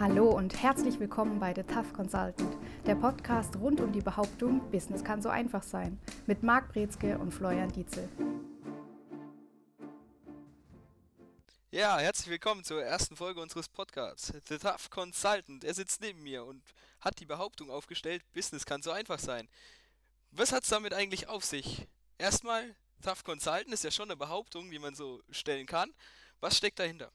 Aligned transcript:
Hallo 0.00 0.30
und 0.30 0.62
herzlich 0.62 0.98
willkommen 0.98 1.38
bei 1.38 1.52
The 1.54 1.62
Tough 1.62 1.92
Consultant, 1.92 2.56
der 2.86 2.94
Podcast 2.94 3.54
rund 3.56 3.82
um 3.82 3.92
die 3.92 4.00
Behauptung, 4.00 4.70
Business 4.70 5.04
kann 5.04 5.20
so 5.20 5.28
einfach 5.28 5.62
sein, 5.62 6.00
mit 6.26 6.42
Marc 6.42 6.72
Brezke 6.72 7.18
und 7.18 7.32
Florian 7.32 7.70
Dietzel. 7.70 8.08
Ja, 11.70 11.98
herzlich 11.98 12.28
willkommen 12.28 12.64
zur 12.64 12.82
ersten 12.82 13.14
Folge 13.14 13.42
unseres 13.42 13.68
Podcasts. 13.68 14.32
The 14.48 14.56
Tough 14.56 14.88
Consultant, 14.88 15.64
er 15.64 15.74
sitzt 15.74 16.00
neben 16.00 16.22
mir 16.22 16.46
und 16.46 16.62
hat 17.00 17.20
die 17.20 17.26
Behauptung 17.26 17.68
aufgestellt, 17.68 18.22
Business 18.32 18.64
kann 18.64 18.80
so 18.80 18.92
einfach 18.92 19.18
sein. 19.18 19.50
Was 20.30 20.52
hat 20.52 20.62
es 20.62 20.70
damit 20.70 20.94
eigentlich 20.94 21.28
auf 21.28 21.44
sich? 21.44 21.86
Erstmal, 22.16 22.74
Tough 23.02 23.22
Consultant 23.22 23.74
ist 23.74 23.84
ja 23.84 23.90
schon 23.90 24.08
eine 24.08 24.16
Behauptung, 24.16 24.70
die 24.70 24.78
man 24.78 24.94
so 24.94 25.20
stellen 25.28 25.66
kann. 25.66 25.92
Was 26.40 26.56
steckt 26.56 26.78
dahinter? 26.78 27.12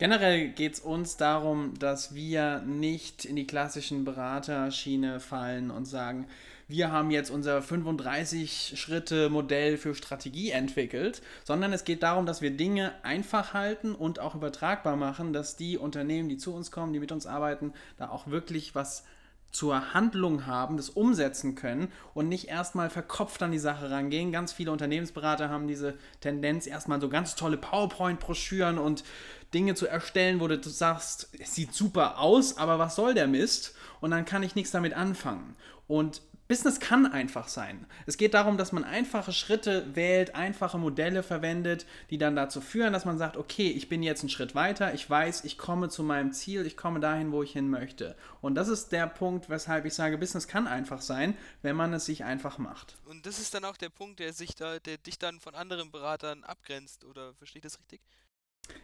Generell 0.00 0.48
geht 0.48 0.72
es 0.72 0.80
uns 0.80 1.16
darum, 1.18 1.74
dass 1.78 2.14
wir 2.14 2.60
nicht 2.60 3.26
in 3.26 3.36
die 3.36 3.46
klassischen 3.46 4.06
Beraterschiene 4.06 5.20
fallen 5.20 5.70
und 5.70 5.84
sagen, 5.84 6.26
wir 6.68 6.90
haben 6.90 7.10
jetzt 7.10 7.30
unser 7.30 7.58
35-Schritte-Modell 7.58 9.76
für 9.76 9.94
Strategie 9.94 10.52
entwickelt, 10.52 11.20
sondern 11.44 11.74
es 11.74 11.84
geht 11.84 12.02
darum, 12.02 12.24
dass 12.24 12.40
wir 12.40 12.50
Dinge 12.50 12.94
einfach 13.02 13.52
halten 13.52 13.94
und 13.94 14.20
auch 14.20 14.34
übertragbar 14.34 14.96
machen, 14.96 15.34
dass 15.34 15.56
die 15.56 15.76
Unternehmen, 15.76 16.30
die 16.30 16.38
zu 16.38 16.54
uns 16.54 16.70
kommen, 16.70 16.94
die 16.94 17.00
mit 17.00 17.12
uns 17.12 17.26
arbeiten, 17.26 17.74
da 17.98 18.08
auch 18.08 18.28
wirklich 18.28 18.74
was 18.74 19.04
zur 19.50 19.94
Handlung 19.94 20.46
haben, 20.46 20.76
das 20.76 20.90
umsetzen 20.90 21.54
können 21.54 21.90
und 22.14 22.28
nicht 22.28 22.48
erstmal 22.48 22.90
verkopft 22.90 23.42
an 23.42 23.52
die 23.52 23.58
Sache 23.58 23.90
rangehen. 23.90 24.32
Ganz 24.32 24.52
viele 24.52 24.70
Unternehmensberater 24.70 25.48
haben 25.48 25.66
diese 25.66 25.94
Tendenz, 26.20 26.66
erstmal 26.66 27.00
so 27.00 27.08
ganz 27.08 27.34
tolle 27.34 27.56
PowerPoint-Broschüren 27.56 28.78
und 28.78 29.04
Dinge 29.52 29.74
zu 29.74 29.88
erstellen, 29.88 30.40
wo 30.40 30.46
du 30.46 30.62
sagst, 30.62 31.28
es 31.38 31.54
sieht 31.54 31.74
super 31.74 32.18
aus, 32.18 32.56
aber 32.56 32.78
was 32.78 32.94
soll 32.94 33.14
der 33.14 33.26
Mist? 33.26 33.74
Und 34.00 34.12
dann 34.12 34.24
kann 34.24 34.42
ich 34.42 34.54
nichts 34.54 34.70
damit 34.70 34.94
anfangen. 34.94 35.56
Und 35.88 36.22
Business 36.50 36.80
kann 36.80 37.06
einfach 37.06 37.46
sein. 37.46 37.86
Es 38.06 38.16
geht 38.16 38.34
darum, 38.34 38.58
dass 38.58 38.72
man 38.72 38.82
einfache 38.82 39.32
Schritte 39.32 39.94
wählt, 39.94 40.34
einfache 40.34 40.78
Modelle 40.78 41.22
verwendet, 41.22 41.86
die 42.10 42.18
dann 42.18 42.34
dazu 42.34 42.60
führen, 42.60 42.92
dass 42.92 43.04
man 43.04 43.18
sagt, 43.18 43.36
okay, 43.36 43.70
ich 43.70 43.88
bin 43.88 44.02
jetzt 44.02 44.22
einen 44.22 44.30
Schritt 44.30 44.56
weiter, 44.56 44.92
ich 44.92 45.08
weiß, 45.08 45.44
ich 45.44 45.58
komme 45.58 45.90
zu 45.90 46.02
meinem 46.02 46.32
Ziel, 46.32 46.66
ich 46.66 46.76
komme 46.76 46.98
dahin, 46.98 47.30
wo 47.30 47.44
ich 47.44 47.52
hin 47.52 47.70
möchte. 47.70 48.16
Und 48.40 48.56
das 48.56 48.66
ist 48.66 48.90
der 48.90 49.06
Punkt, 49.06 49.48
weshalb 49.48 49.84
ich 49.84 49.94
sage, 49.94 50.18
Business 50.18 50.48
kann 50.48 50.66
einfach 50.66 51.02
sein, 51.02 51.36
wenn 51.62 51.76
man 51.76 51.92
es 51.92 52.06
sich 52.06 52.24
einfach 52.24 52.58
macht. 52.58 52.96
Und 53.04 53.26
das 53.26 53.38
ist 53.38 53.54
dann 53.54 53.64
auch 53.64 53.76
der 53.76 53.90
Punkt, 53.90 54.18
der 54.18 54.32
sich 54.32 54.56
da, 54.56 54.80
der 54.80 54.98
dich 54.98 55.20
dann 55.20 55.38
von 55.38 55.54
anderen 55.54 55.92
Beratern 55.92 56.42
abgrenzt, 56.42 57.04
oder 57.04 57.32
verstehe 57.34 57.60
ich 57.60 57.62
das 57.62 57.78
richtig? 57.78 58.00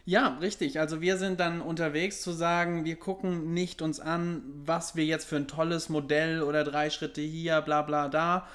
Ja, 0.05 0.37
richtig. 0.41 0.79
Also 0.79 1.01
wir 1.01 1.17
sind 1.17 1.39
dann 1.39 1.61
unterwegs 1.61 2.21
zu 2.21 2.31
sagen, 2.31 2.85
wir 2.85 2.95
gucken 2.95 3.53
nicht 3.53 3.81
uns 3.81 3.99
an, 3.99 4.41
was 4.65 4.95
wir 4.95 5.05
jetzt 5.05 5.25
für 5.25 5.35
ein 5.35 5.47
tolles 5.47 5.89
Modell 5.89 6.41
oder 6.41 6.63
drei 6.63 6.89
Schritte 6.89 7.21
hier, 7.21 7.61
bla 7.61 7.81
bla 7.81 8.07
da 8.07 8.47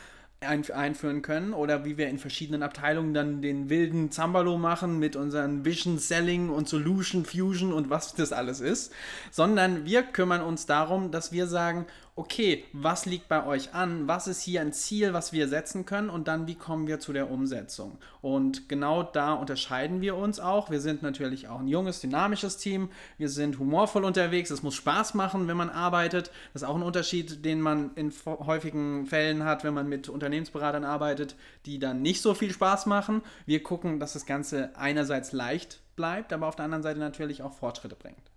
einführen 0.42 1.22
können 1.22 1.52
oder 1.52 1.84
wie 1.84 1.96
wir 1.96 2.08
in 2.08 2.18
verschiedenen 2.18 2.62
Abteilungen 2.62 3.14
dann 3.14 3.42
den 3.42 3.70
wilden 3.70 4.10
Zambalo 4.10 4.58
machen 4.58 4.98
mit 4.98 5.16
unseren 5.16 5.64
Vision 5.64 5.98
Selling 5.98 6.50
und 6.50 6.68
Solution 6.68 7.24
Fusion 7.24 7.72
und 7.72 7.90
was 7.90 8.14
das 8.14 8.32
alles 8.32 8.60
ist, 8.60 8.92
sondern 9.30 9.84
wir 9.84 10.02
kümmern 10.02 10.42
uns 10.42 10.66
darum, 10.66 11.10
dass 11.10 11.32
wir 11.32 11.46
sagen, 11.46 11.86
okay, 12.14 12.64
was 12.74 13.06
liegt 13.06 13.28
bei 13.28 13.46
euch 13.46 13.72
an, 13.72 14.06
was 14.06 14.26
ist 14.26 14.42
hier 14.42 14.60
ein 14.60 14.74
Ziel, 14.74 15.14
was 15.14 15.32
wir 15.32 15.48
setzen 15.48 15.86
können 15.86 16.10
und 16.10 16.28
dann 16.28 16.46
wie 16.46 16.54
kommen 16.54 16.86
wir 16.86 17.00
zu 17.00 17.14
der 17.14 17.30
Umsetzung. 17.30 17.98
Und 18.20 18.68
genau 18.68 19.02
da 19.02 19.32
unterscheiden 19.32 20.02
wir 20.02 20.16
uns 20.16 20.38
auch. 20.38 20.70
Wir 20.70 20.80
sind 20.80 21.02
natürlich 21.02 21.48
auch 21.48 21.60
ein 21.60 21.68
junges, 21.68 22.00
dynamisches 22.00 22.58
Team, 22.58 22.90
wir 23.16 23.30
sind 23.30 23.58
humorvoll 23.58 24.04
unterwegs, 24.04 24.50
es 24.50 24.62
muss 24.62 24.74
Spaß 24.74 25.14
machen, 25.14 25.48
wenn 25.48 25.56
man 25.56 25.70
arbeitet. 25.70 26.30
Das 26.52 26.62
ist 26.62 26.68
auch 26.68 26.76
ein 26.76 26.82
Unterschied, 26.82 27.46
den 27.46 27.62
man 27.62 27.92
in 27.94 28.12
häufigen 28.26 29.06
Fällen 29.06 29.44
hat, 29.44 29.64
wenn 29.64 29.72
man 29.72 29.88
mit 29.88 30.10
Unternehmensberatern 30.10 30.84
arbeitet, 30.84 31.34
die 31.64 31.78
dann 31.78 32.02
nicht 32.02 32.20
so 32.20 32.34
viel 32.34 32.52
Spaß 32.52 32.84
machen. 32.86 33.22
Wir 33.46 33.62
gucken, 33.62 34.00
dass 34.00 34.12
das 34.12 34.26
Ganze 34.26 34.76
einerseits 34.76 35.32
leicht 35.32 35.80
bleibt, 35.96 36.34
aber 36.34 36.46
auf 36.46 36.56
der 36.56 36.66
anderen 36.66 36.82
Seite 36.82 37.00
natürlich 37.00 37.42
auch 37.42 37.54
Fortschritte 37.54 37.96
bringt. 37.96 38.32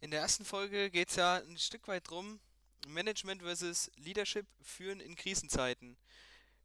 In 0.00 0.12
der 0.12 0.20
ersten 0.20 0.44
Folge 0.44 0.90
geht 0.90 1.08
es 1.08 1.16
ja 1.16 1.36
ein 1.36 1.58
Stück 1.58 1.88
weit 1.88 2.08
drum, 2.08 2.38
Management 2.86 3.42
versus 3.42 3.90
Leadership 3.96 4.46
führen 4.62 5.00
in 5.00 5.16
Krisenzeiten. 5.16 5.96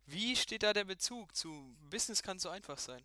Wie 0.06 0.36
steht 0.36 0.62
da 0.62 0.74
der 0.74 0.86
Bezug 0.86 1.36
zu 1.36 1.76
Business 1.90 2.22
kann 2.22 2.38
so 2.38 2.50
einfach 2.50 2.78
sein? 2.78 3.04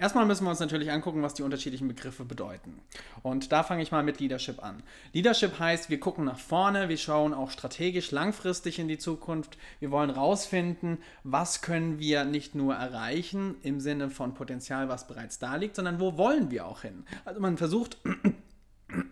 Erstmal 0.00 0.26
müssen 0.26 0.44
wir 0.44 0.50
uns 0.50 0.60
natürlich 0.60 0.92
angucken, 0.92 1.22
was 1.22 1.34
die 1.34 1.42
unterschiedlichen 1.42 1.88
Begriffe 1.88 2.24
bedeuten. 2.24 2.80
Und 3.24 3.50
da 3.50 3.64
fange 3.64 3.82
ich 3.82 3.90
mal 3.90 4.04
mit 4.04 4.20
Leadership 4.20 4.62
an. 4.62 4.84
Leadership 5.12 5.58
heißt, 5.58 5.90
wir 5.90 5.98
gucken 5.98 6.24
nach 6.24 6.38
vorne, 6.38 6.88
wir 6.88 6.98
schauen 6.98 7.34
auch 7.34 7.50
strategisch 7.50 8.12
langfristig 8.12 8.78
in 8.78 8.86
die 8.86 8.98
Zukunft. 8.98 9.58
Wir 9.80 9.90
wollen 9.90 10.10
rausfinden, 10.10 10.98
was 11.24 11.62
können 11.62 11.98
wir 11.98 12.24
nicht 12.24 12.54
nur 12.54 12.76
erreichen 12.76 13.56
im 13.62 13.80
Sinne 13.80 14.08
von 14.08 14.34
Potenzial, 14.34 14.88
was 14.88 15.08
bereits 15.08 15.40
da 15.40 15.56
liegt, 15.56 15.74
sondern 15.74 15.98
wo 15.98 16.16
wollen 16.16 16.52
wir 16.52 16.66
auch 16.66 16.82
hin. 16.82 17.04
Also 17.24 17.40
man 17.40 17.58
versucht 17.58 17.98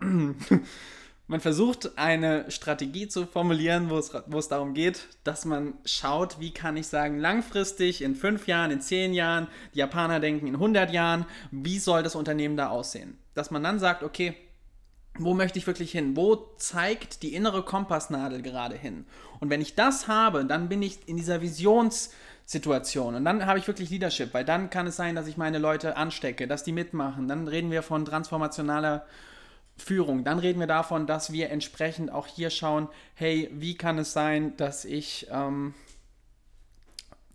man 1.28 1.40
versucht 1.40 1.98
eine 1.98 2.50
Strategie 2.50 3.08
zu 3.08 3.26
formulieren, 3.26 3.90
wo 3.90 3.98
es, 3.98 4.12
wo 4.26 4.38
es 4.38 4.48
darum 4.48 4.74
geht, 4.74 5.06
dass 5.24 5.44
man 5.44 5.74
schaut, 5.84 6.38
wie 6.40 6.52
kann 6.52 6.76
ich 6.76 6.86
sagen, 6.86 7.18
langfristig, 7.18 8.02
in 8.02 8.14
fünf 8.14 8.46
Jahren, 8.46 8.70
in 8.70 8.80
zehn 8.80 9.12
Jahren, 9.12 9.48
die 9.74 9.80
Japaner 9.80 10.20
denken 10.20 10.46
in 10.46 10.54
100 10.54 10.92
Jahren, 10.92 11.26
wie 11.50 11.78
soll 11.78 12.02
das 12.02 12.14
Unternehmen 12.14 12.56
da 12.56 12.68
aussehen? 12.68 13.18
Dass 13.34 13.50
man 13.50 13.62
dann 13.62 13.78
sagt, 13.78 14.02
okay, 14.02 14.34
wo 15.18 15.34
möchte 15.34 15.58
ich 15.58 15.66
wirklich 15.66 15.92
hin? 15.92 16.16
Wo 16.16 16.36
zeigt 16.58 17.22
die 17.22 17.34
innere 17.34 17.64
Kompassnadel 17.64 18.42
gerade 18.42 18.76
hin? 18.76 19.06
Und 19.40 19.50
wenn 19.50 19.60
ich 19.60 19.74
das 19.74 20.08
habe, 20.08 20.44
dann 20.44 20.68
bin 20.68 20.82
ich 20.82 21.08
in 21.08 21.16
dieser 21.16 21.40
Visionssituation. 21.40 23.14
Und 23.14 23.24
dann 23.24 23.46
habe 23.46 23.58
ich 23.58 23.66
wirklich 23.66 23.90
Leadership, 23.90 24.34
weil 24.34 24.44
dann 24.44 24.70
kann 24.70 24.86
es 24.86 24.96
sein, 24.96 25.14
dass 25.14 25.26
ich 25.26 25.36
meine 25.36 25.58
Leute 25.58 25.96
anstecke, 25.96 26.46
dass 26.46 26.64
die 26.64 26.72
mitmachen. 26.72 27.28
Dann 27.28 27.48
reden 27.48 27.70
wir 27.70 27.82
von 27.82 28.04
transformationaler 28.04 29.06
Führung. 29.76 30.24
Dann 30.24 30.38
reden 30.38 30.60
wir 30.60 30.66
davon, 30.66 31.06
dass 31.06 31.32
wir 31.32 31.50
entsprechend 31.50 32.10
auch 32.10 32.26
hier 32.26 32.50
schauen, 32.50 32.88
hey, 33.14 33.50
wie 33.52 33.76
kann 33.76 33.98
es 33.98 34.12
sein, 34.12 34.56
dass 34.56 34.84
ich 34.84 35.26
ähm, 35.30 35.74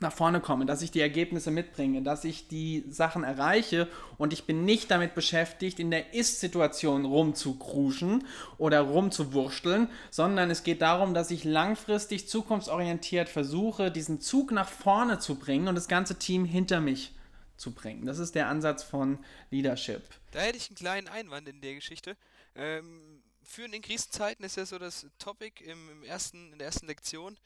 nach 0.02 0.12
vorne 0.12 0.40
komme, 0.40 0.66
dass 0.66 0.82
ich 0.82 0.90
die 0.90 1.00
Ergebnisse 1.00 1.52
mitbringe, 1.52 2.02
dass 2.02 2.26
ich 2.26 2.48
die 2.48 2.84
Sachen 2.90 3.24
erreiche 3.24 3.88
und 4.18 4.34
ich 4.34 4.46
bin 4.46 4.66
nicht 4.66 4.90
damit 4.90 5.14
beschäftigt, 5.14 5.80
in 5.80 5.92
der 5.92 6.14
Ist-Situation 6.14 7.06
rumzukruschen 7.06 8.26
oder 8.58 8.82
rumzuwursteln, 8.82 9.88
sondern 10.10 10.50
es 10.50 10.64
geht 10.64 10.82
darum, 10.82 11.14
dass 11.14 11.30
ich 11.30 11.44
langfristig 11.44 12.28
zukunftsorientiert 12.28 13.30
versuche, 13.30 13.92
diesen 13.92 14.20
Zug 14.20 14.52
nach 14.52 14.68
vorne 14.68 15.20
zu 15.20 15.36
bringen 15.36 15.68
und 15.68 15.76
das 15.76 15.88
ganze 15.88 16.18
Team 16.18 16.46
hinter 16.46 16.82
mich 16.82 17.14
zu 17.58 17.72
bringen. 17.72 18.08
Das 18.08 18.18
ist 18.18 18.34
der 18.34 18.48
Ansatz 18.48 18.82
von 18.82 19.20
Leadership. 19.52 20.02
Da 20.32 20.40
hätte 20.40 20.58
ich 20.58 20.70
einen 20.70 20.78
kleinen 20.78 21.08
Einwand 21.10 21.48
in 21.48 21.62
der 21.62 21.76
Geschichte. 21.76 22.18
Ähm, 22.56 23.24
Führen 23.44 23.74
in 23.74 23.82
Krisenzeiten 23.82 24.46
ist 24.46 24.58
ja 24.58 24.66
so 24.66 24.78
das 24.78 25.08
Topic 25.18 25.64
im, 25.64 25.90
im 25.90 26.04
ersten, 26.04 26.54
in 26.54 26.60
der 26.60 26.68
ersten 26.68 26.88
Lektion. 26.88 27.38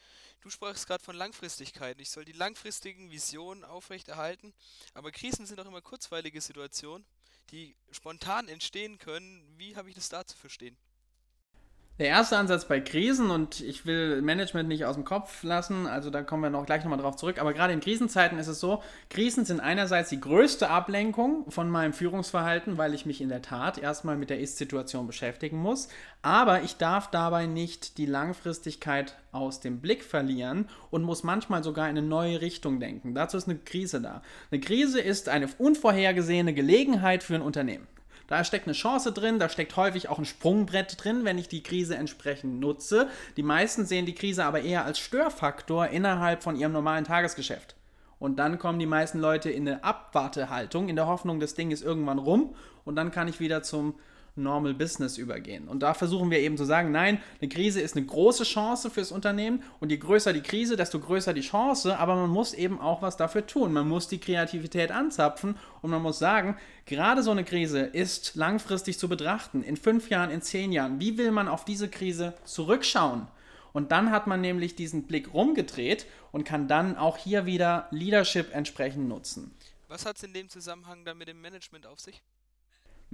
Du 0.41 0.49
sprachst 0.49 0.87
gerade 0.87 1.03
von 1.03 1.15
Langfristigkeit. 1.15 1.99
Ich 1.99 2.11
soll 2.11 2.25
die 2.25 2.31
langfristigen 2.31 3.09
Visionen 3.09 3.63
aufrechterhalten, 3.63 4.53
aber 4.93 5.11
Krisen 5.11 5.45
sind 5.45 5.59
auch 5.59 5.65
immer 5.65 5.81
kurzweilige 5.81 6.41
Situationen, 6.41 7.05
die 7.49 7.75
spontan 7.91 8.47
entstehen 8.47 8.97
können. 8.97 9.43
Wie 9.57 9.75
habe 9.75 9.89
ich 9.89 9.95
das 9.95 10.09
da 10.09 10.25
zu 10.25 10.37
verstehen? 10.37 10.77
Der 11.97 12.07
erste 12.07 12.35
Ansatz 12.37 12.65
bei 12.65 12.81
Krisen, 12.81 13.31
und 13.31 13.61
ich 13.61 13.85
will 13.85 14.21
Management 14.21 14.67
nicht 14.67 14.83
aus 14.83 14.95
dem 14.95 15.05
Kopf 15.05 15.43
lassen, 15.43 15.87
also 15.87 16.09
da 16.09 16.23
kommen 16.23 16.43
wir 16.43 16.49
noch 16.49 16.65
gleich 16.65 16.83
nochmal 16.83 16.99
drauf 16.99 17.15
zurück, 17.15 17.39
aber 17.39 17.53
gerade 17.53 17.71
in 17.71 17.79
Krisenzeiten 17.79 18.37
ist 18.37 18.49
es 18.49 18.59
so, 18.59 18.83
Krisen 19.09 19.45
sind 19.45 19.61
einerseits 19.61 20.09
die 20.09 20.19
größte 20.19 20.69
Ablenkung 20.69 21.49
von 21.49 21.69
meinem 21.69 21.93
Führungsverhalten, 21.93 22.77
weil 22.77 22.93
ich 22.93 23.05
mich 23.05 23.21
in 23.21 23.29
der 23.29 23.41
Tat 23.41 23.77
erstmal 23.77 24.17
mit 24.17 24.29
der 24.29 24.41
Ist-Situation 24.41 25.07
beschäftigen 25.07 25.55
muss, 25.55 25.87
aber 26.21 26.63
ich 26.63 26.75
darf 26.75 27.11
dabei 27.11 27.45
nicht 27.45 27.97
die 27.97 28.07
Langfristigkeit 28.07 29.15
aus 29.31 29.61
dem 29.61 29.79
Blick 29.79 30.03
verlieren 30.03 30.67
und 30.91 31.03
muss 31.03 31.23
manchmal 31.23 31.63
sogar 31.63 31.89
in 31.89 31.97
eine 31.97 32.05
neue 32.05 32.41
Richtung 32.41 32.81
denken. 32.81 33.15
Dazu 33.15 33.37
ist 33.37 33.47
eine 33.47 33.57
Krise 33.59 34.01
da. 34.01 34.21
Eine 34.51 34.59
Krise 34.59 34.99
ist 34.99 35.29
eine 35.29 35.47
unvorhergesehene 35.59 36.53
Gelegenheit 36.53 37.23
für 37.23 37.35
ein 37.35 37.41
Unternehmen. 37.41 37.87
Da 38.27 38.43
steckt 38.43 38.65
eine 38.65 38.73
Chance 38.73 39.11
drin, 39.11 39.39
da 39.39 39.49
steckt 39.49 39.75
häufig 39.75 40.09
auch 40.09 40.17
ein 40.17 40.25
Sprungbrett 40.25 41.03
drin, 41.03 41.25
wenn 41.25 41.37
ich 41.37 41.47
die 41.47 41.63
Krise 41.63 41.95
entsprechend 41.95 42.59
nutze. 42.59 43.07
Die 43.37 43.43
meisten 43.43 43.85
sehen 43.85 44.05
die 44.05 44.15
Krise 44.15 44.45
aber 44.45 44.61
eher 44.61 44.85
als 44.85 44.99
Störfaktor 44.99 45.87
innerhalb 45.87 46.41
von 46.41 46.55
ihrem 46.55 46.71
normalen 46.71 47.03
Tagesgeschäft. 47.03 47.75
Und 48.17 48.37
dann 48.37 48.57
kommen 48.57 48.79
die 48.79 48.85
meisten 48.85 49.19
Leute 49.19 49.51
in 49.51 49.67
eine 49.67 49.83
Abwartehaltung, 49.83 50.89
in 50.89 50.95
der 50.95 51.07
Hoffnung, 51.07 51.39
das 51.39 51.53
Ding 51.53 51.71
ist 51.71 51.83
irgendwann 51.83 52.17
rum 52.17 52.55
und 52.83 52.95
dann 52.95 53.11
kann 53.11 53.27
ich 53.27 53.39
wieder 53.39 53.61
zum 53.61 53.95
Normal 54.35 54.73
Business 54.73 55.17
übergehen. 55.17 55.67
Und 55.67 55.81
da 55.81 55.93
versuchen 55.93 56.29
wir 56.29 56.39
eben 56.39 56.57
zu 56.57 56.65
sagen, 56.65 56.91
nein, 56.91 57.21
eine 57.39 57.49
Krise 57.49 57.81
ist 57.81 57.95
eine 57.95 58.05
große 58.05 58.43
Chance 58.43 58.89
fürs 58.89 59.11
Unternehmen 59.11 59.63
und 59.79 59.91
je 59.91 59.97
größer 59.97 60.33
die 60.33 60.41
Krise, 60.41 60.75
desto 60.75 60.99
größer 60.99 61.33
die 61.33 61.41
Chance, 61.41 61.97
aber 61.97 62.15
man 62.15 62.29
muss 62.29 62.53
eben 62.53 62.79
auch 62.79 63.01
was 63.01 63.17
dafür 63.17 63.47
tun. 63.47 63.71
Man 63.71 63.87
muss 63.87 64.07
die 64.07 64.19
Kreativität 64.19 64.91
anzapfen 64.91 65.57
und 65.81 65.89
man 65.89 66.01
muss 66.01 66.19
sagen, 66.19 66.57
gerade 66.85 67.23
so 67.23 67.31
eine 67.31 67.45
Krise 67.45 67.79
ist 67.79 68.35
langfristig 68.35 68.99
zu 68.99 69.07
betrachten. 69.07 69.63
In 69.63 69.77
fünf 69.77 70.09
Jahren, 70.09 70.29
in 70.29 70.41
zehn 70.41 70.71
Jahren, 70.71 70.99
wie 70.99 71.17
will 71.17 71.31
man 71.31 71.47
auf 71.47 71.63
diese 71.63 71.89
Krise 71.89 72.33
zurückschauen? 72.43 73.27
Und 73.71 73.91
dann 73.91 74.11
hat 74.11 74.25
man 74.25 74.39
nämlich 74.39 74.75
diesen 74.75 75.03
Blick 75.03 75.33
rumgedreht 75.33 76.05
und 76.31 76.45
kann 76.45 76.67
dann 76.67 76.97
auch 76.97 77.17
hier 77.17 77.45
wieder 77.45 77.87
Leadership 77.91 78.53
entsprechend 78.53 79.09
nutzen. 79.09 79.53
Was 79.87 80.05
hat 80.05 80.17
es 80.17 80.23
in 80.23 80.33
dem 80.33 80.49
Zusammenhang 80.49 81.05
dann 81.05 81.17
mit 81.17 81.27
dem 81.27 81.41
Management 81.41 81.85
auf 81.85 81.99
sich? 81.99 82.21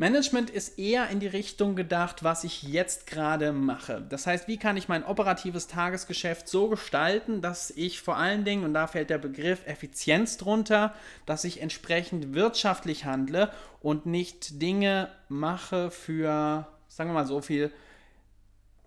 Management 0.01 0.50
ist 0.50 0.80
eher 0.80 1.09
in 1.09 1.19
die 1.19 1.27
Richtung 1.27 1.75
gedacht, 1.75 2.24
was 2.24 2.44
ich 2.44 2.63
jetzt 2.63 3.06
gerade 3.06 3.51
mache. 3.51 4.03
Das 4.09 4.25
heißt, 4.25 4.48
wie 4.48 4.57
kann 4.57 4.75
ich 4.75 4.88
mein 4.88 5.03
operatives 5.03 5.68
Tagesgeschäft 5.68 6.48
so 6.48 6.69
gestalten, 6.69 7.44
dass 7.44 7.69
ich 7.69 8.01
vor 8.01 8.18
allen 8.18 8.44
Dingen, 8.44 8.63
und 8.63 8.74
da 8.74 8.88
fällt 8.88 9.12
der 9.12 9.19
Begriff 9.19 9.62
Effizienz 9.68 10.38
drunter, 10.38 10.95
dass 11.27 11.44
ich 11.44 11.62
entsprechend 11.62 12.33
wirtschaftlich 12.33 13.06
handle 13.06 13.51
und 13.80 14.07
nicht 14.07 14.59
Dinge 14.59 15.12
mache 15.30 15.92
für, 15.92 16.65
sagen 16.88 17.12
wir 17.12 17.13
mal 17.13 17.27
so 17.27 17.39
viel, 17.39 17.71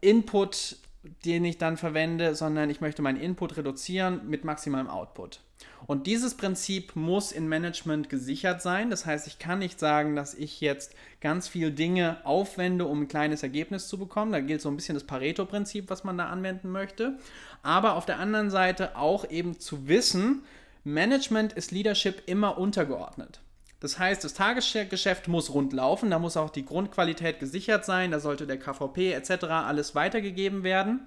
Input, 0.01 0.79
den 1.25 1.45
ich 1.45 1.59
dann 1.59 1.77
verwende, 1.77 2.35
sondern 2.35 2.71
ich 2.71 2.81
möchte 2.81 3.03
meinen 3.03 3.21
Input 3.21 3.57
reduzieren 3.57 4.29
mit 4.29 4.43
maximalem 4.43 4.91
Output. 4.91 5.44
Und 5.87 6.07
dieses 6.07 6.35
Prinzip 6.37 6.97
muss 6.97 7.33
in 7.33 7.49
Management 7.49 8.09
gesichert 8.09 8.63
sein. 8.63 8.91
Das 8.91 9.05
heißt, 9.05 9.27
ich 9.27 9.39
kann 9.39 9.59
nicht 9.59 9.79
sagen, 9.79 10.17
dass 10.17 10.35
ich 10.35 10.61
jetzt 10.61 10.95
ganz 11.21 11.47
viel 11.49 11.71
Dinge 11.71 12.19
aufwende, 12.25 12.87
um 12.87 13.03
ein 13.03 13.09
kleines 13.09 13.43
Ergebnis 13.43 13.89
zu 13.89 13.99
bekommen. 13.99 14.33
Da 14.33 14.41
gilt 14.41 14.63
so 14.63 14.71
ein 14.71 14.77
bisschen 14.77 14.95
das 14.95 15.05
Pareto-Prinzip, 15.05 15.91
was 15.91 16.05
man 16.05 16.17
da 16.17 16.27
anwenden 16.27 16.71
möchte. 16.71 17.19
Aber 17.63 17.95
auf 17.97 18.07
der 18.07 18.19
anderen 18.19 18.51
Seite 18.51 18.97
auch 18.97 19.29
eben 19.29 19.61
zu 19.61 19.89
wissen, 19.89 20.43
Management 20.85 21.53
ist 21.55 21.71
Leadership 21.71 22.23
immer 22.27 22.59
untergeordnet. 22.59 23.41
Das 23.81 23.99
heißt, 23.99 24.25
das 24.25 24.33
Tagesgeschäft 24.33 25.29
muss 25.29 25.53
rund 25.53 25.75
laufen, 25.75 26.11
da 26.11 26.19
muss 26.19 26.39
auch 26.39 26.49
die 26.49 26.65
Grundqualität 26.65 27.39
gesichert 27.39 27.85
sein, 27.85 28.13
da 28.13 28.21
sollte 28.21 28.47
der 28.47 28.59
KVP 28.59 29.13
etc. 29.13 29.45
alles 29.45 29.95
weitergegeben 29.95 30.63
werden. 30.63 31.01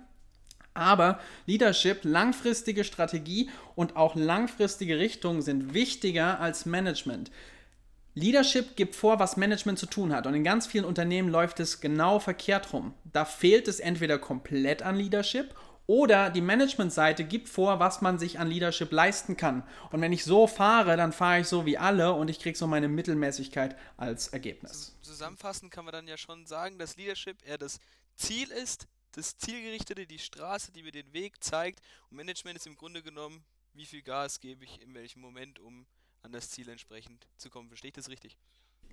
Aber 0.78 1.20
Leadership, 1.46 2.00
langfristige 2.04 2.84
Strategie 2.84 3.50
und 3.76 3.96
auch 3.96 4.16
langfristige 4.16 5.00
Richtung 5.00 5.42
sind 5.42 5.74
wichtiger 5.74 6.40
als 6.40 6.66
Management. 6.66 7.32
Leadership 8.14 8.76
gibt 8.76 8.96
vor, 8.96 9.20
was 9.20 9.38
Management 9.38 9.78
zu 9.78 9.86
tun 9.86 10.12
hat. 10.12 10.26
Und 10.26 10.34
in 10.34 10.44
ganz 10.44 10.66
vielen 10.66 10.86
Unternehmen 10.86 11.30
läuft 11.30 11.60
es 11.60 11.82
genau 11.82 12.20
verkehrt 12.20 12.74
rum. 12.74 12.94
Da 13.04 13.26
fehlt 13.26 13.68
es 13.68 13.80
entweder 13.80 14.18
komplett 14.18 14.82
an 14.82 14.96
Leadership 14.96 15.54
oder 15.88 16.30
die 16.30 16.42
Managementseite 16.42 17.24
gibt 17.24 17.48
vor, 17.48 17.80
was 17.80 18.02
man 18.02 18.20
sich 18.20 18.40
an 18.40 18.50
Leadership 18.50 18.92
leisten 18.92 19.38
kann. 19.38 19.64
Und 19.92 20.02
wenn 20.02 20.12
ich 20.12 20.26
so 20.26 20.46
fahre, 20.46 20.98
dann 20.98 21.14
fahre 21.14 21.42
ich 21.42 21.48
so 21.48 21.66
wie 21.66 21.78
alle 21.78 22.14
und 22.14 22.30
ich 22.30 22.40
kriege 22.40 22.58
so 22.58 22.68
meine 22.68 22.90
Mittelmäßigkeit 22.90 23.76
als 23.96 24.28
Ergebnis. 24.30 24.98
Zusammenfassend 25.02 25.72
kann 25.72 25.86
man 25.86 25.94
dann 25.94 26.08
ja 26.08 26.18
schon 26.18 26.46
sagen, 26.46 26.78
dass 26.78 26.98
Leadership 26.98 27.38
eher 27.48 27.58
das 27.58 27.80
Ziel 28.16 28.52
ist, 28.52 28.88
das 29.18 29.38
Zielgerichtete, 29.38 30.06
die 30.06 30.20
Straße, 30.20 30.72
die 30.72 30.84
mir 30.84 30.92
den 30.92 31.12
Weg 31.12 31.44
zeigt. 31.44 31.82
Und 32.10 32.18
Management 32.18 32.58
ist 32.58 32.68
im 32.68 32.76
Grunde 32.76 33.02
genommen, 33.02 33.44
wie 33.74 33.86
viel 33.86 34.04
Gas 34.04 34.40
gebe 34.40 34.64
ich 34.64 34.82
in 34.82 34.94
welchem 34.94 35.22
Moment, 35.22 35.60
um 35.60 35.88
an 36.22 36.32
das 36.32 36.52
Ziel 36.52 36.70
entsprechend 36.70 37.28
zu 37.38 37.50
kommen. 37.50 37.68
Verstehe 37.68 37.90
ich 37.90 37.96
das 37.96 38.10
richtig? 38.10 38.38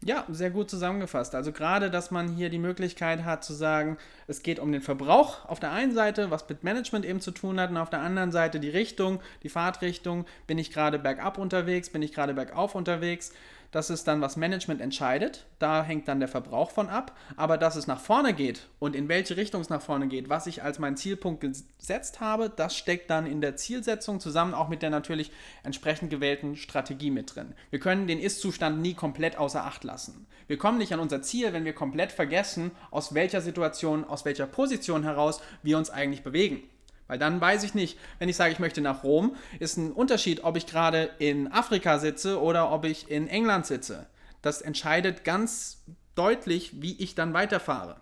Ja, 0.03 0.27
sehr 0.29 0.51
gut 0.51 0.69
zusammengefasst. 0.69 1.35
Also 1.35 1.53
gerade, 1.53 1.91
dass 1.91 2.11
man 2.11 2.35
hier 2.35 2.51
die 2.51 2.59
Möglichkeit 2.59 3.25
hat 3.25 3.45
zu 3.45 3.53
sagen, 3.53 3.97
es 4.27 4.43
geht 4.43 4.59
um 4.59 4.73
den 4.73 4.83
Verbrauch 4.83 5.45
auf 5.47 5.61
der 5.61 5.73
einen 5.73 5.95
Seite, 5.95 6.31
was 6.31 6.49
mit 6.49 6.65
Management 6.65 7.05
eben 7.05 7.21
zu 7.21 7.31
tun 7.31 7.61
hat, 7.61 7.71
und 7.71 7.77
auf 7.77 7.91
der 7.91 8.01
anderen 8.01 8.33
Seite 8.33 8.61
die 8.61 8.69
Richtung, 8.69 9.21
die 9.43 9.49
Fahrtrichtung. 9.49 10.27
Bin 10.47 10.59
ich 10.59 10.73
gerade 10.73 10.99
bergab 10.99 11.39
unterwegs, 11.39 11.91
bin 11.91 12.03
ich 12.03 12.13
gerade 12.13 12.35
bergauf 12.35 12.75
unterwegs? 12.75 13.33
Das 13.75 13.91
ist 13.91 14.07
dann, 14.07 14.21
was 14.21 14.37
Management 14.37 14.81
entscheidet. 14.81 15.47
Da 15.59 15.83
hängt 15.83 16.07
dann 16.07 16.21
der 16.21 16.29
Verbrauch 16.29 16.71
von 16.71 16.89
ab. 16.89 17.11
Aber 17.37 17.59
dass 17.59 17.75
es 17.75 17.89
nach 17.89 17.99
vorne 17.99 18.33
geht 18.33 18.69
und 18.79 18.95
in 18.95 19.09
welche 19.09 19.37
Richtung 19.37 19.61
es 19.63 19.69
nach 19.69 19.83
vorne 19.83 20.07
geht, 20.07 20.29
was 20.29 20.47
ich 20.47 20.63
als 20.63 20.79
meinen 20.79 20.97
Zielpunkt 20.97 21.41
gesetzt 21.41 22.21
habe, 22.21 22.53
das 22.55 22.77
steckt 22.77 23.11
dann 23.11 23.27
in 23.27 23.41
der 23.41 23.57
Zielsetzung 23.57 24.21
zusammen 24.21 24.55
auch 24.55 24.69
mit 24.69 24.83
der 24.83 24.91
natürlich 24.91 25.33
entsprechend 25.65 26.11
gewählten 26.11 26.55
Strategie 26.55 27.11
mit 27.11 27.35
drin. 27.35 27.53
Wir 27.71 27.81
können 27.81 28.07
den 28.07 28.21
Ist-Zustand 28.21 28.81
nie 28.81 28.95
komplett 28.95 29.39
außer 29.39 29.65
Acht 29.65 29.83
lassen. 29.83 30.29
Wir 30.47 30.57
kommen 30.57 30.79
nicht 30.79 30.93
an 30.93 31.01
unser 31.01 31.23
Ziel, 31.23 31.53
wenn 31.53 31.65
wir 31.65 31.73
komplett 31.73 32.13
vergessen, 32.13 32.71
aus 32.93 33.13
welcher 33.13 33.41
Situation, 33.41 34.05
aus 34.05 34.25
welcher 34.25 34.47
Position 34.47 35.03
heraus 35.03 35.41
wir 35.65 35.79
uns 35.79 35.91
eigentlich 35.91 36.23
bewegen. 36.23 36.63
Weil 37.07 37.19
dann 37.19 37.41
weiß 37.41 37.65
ich 37.65 37.75
nicht, 37.75 37.99
wenn 38.19 38.29
ich 38.29 38.37
sage, 38.37 38.53
ich 38.53 38.59
möchte 38.59 38.81
nach 38.81 39.05
Rom, 39.05 39.37
ist 39.59 39.77
ein 39.77 39.93
Unterschied, 39.93 40.45
ob 40.45 40.57
ich 40.57 40.67
gerade 40.67 41.11
in 41.19 41.53
Afrika 41.53 41.99
sitze 41.99 42.41
oder 42.41 42.71
ob 42.71 42.85
ich 42.85 43.11
in 43.11 43.29
England 43.29 43.67
sitze. 43.67 44.07
Das 44.43 44.63
entscheidet 44.63 45.25
ganz 45.25 45.83
deutlich, 46.15 46.81
wie 46.81 46.97
ich 46.97 47.15
dann 47.15 47.35
weiterfahre. 47.35 48.01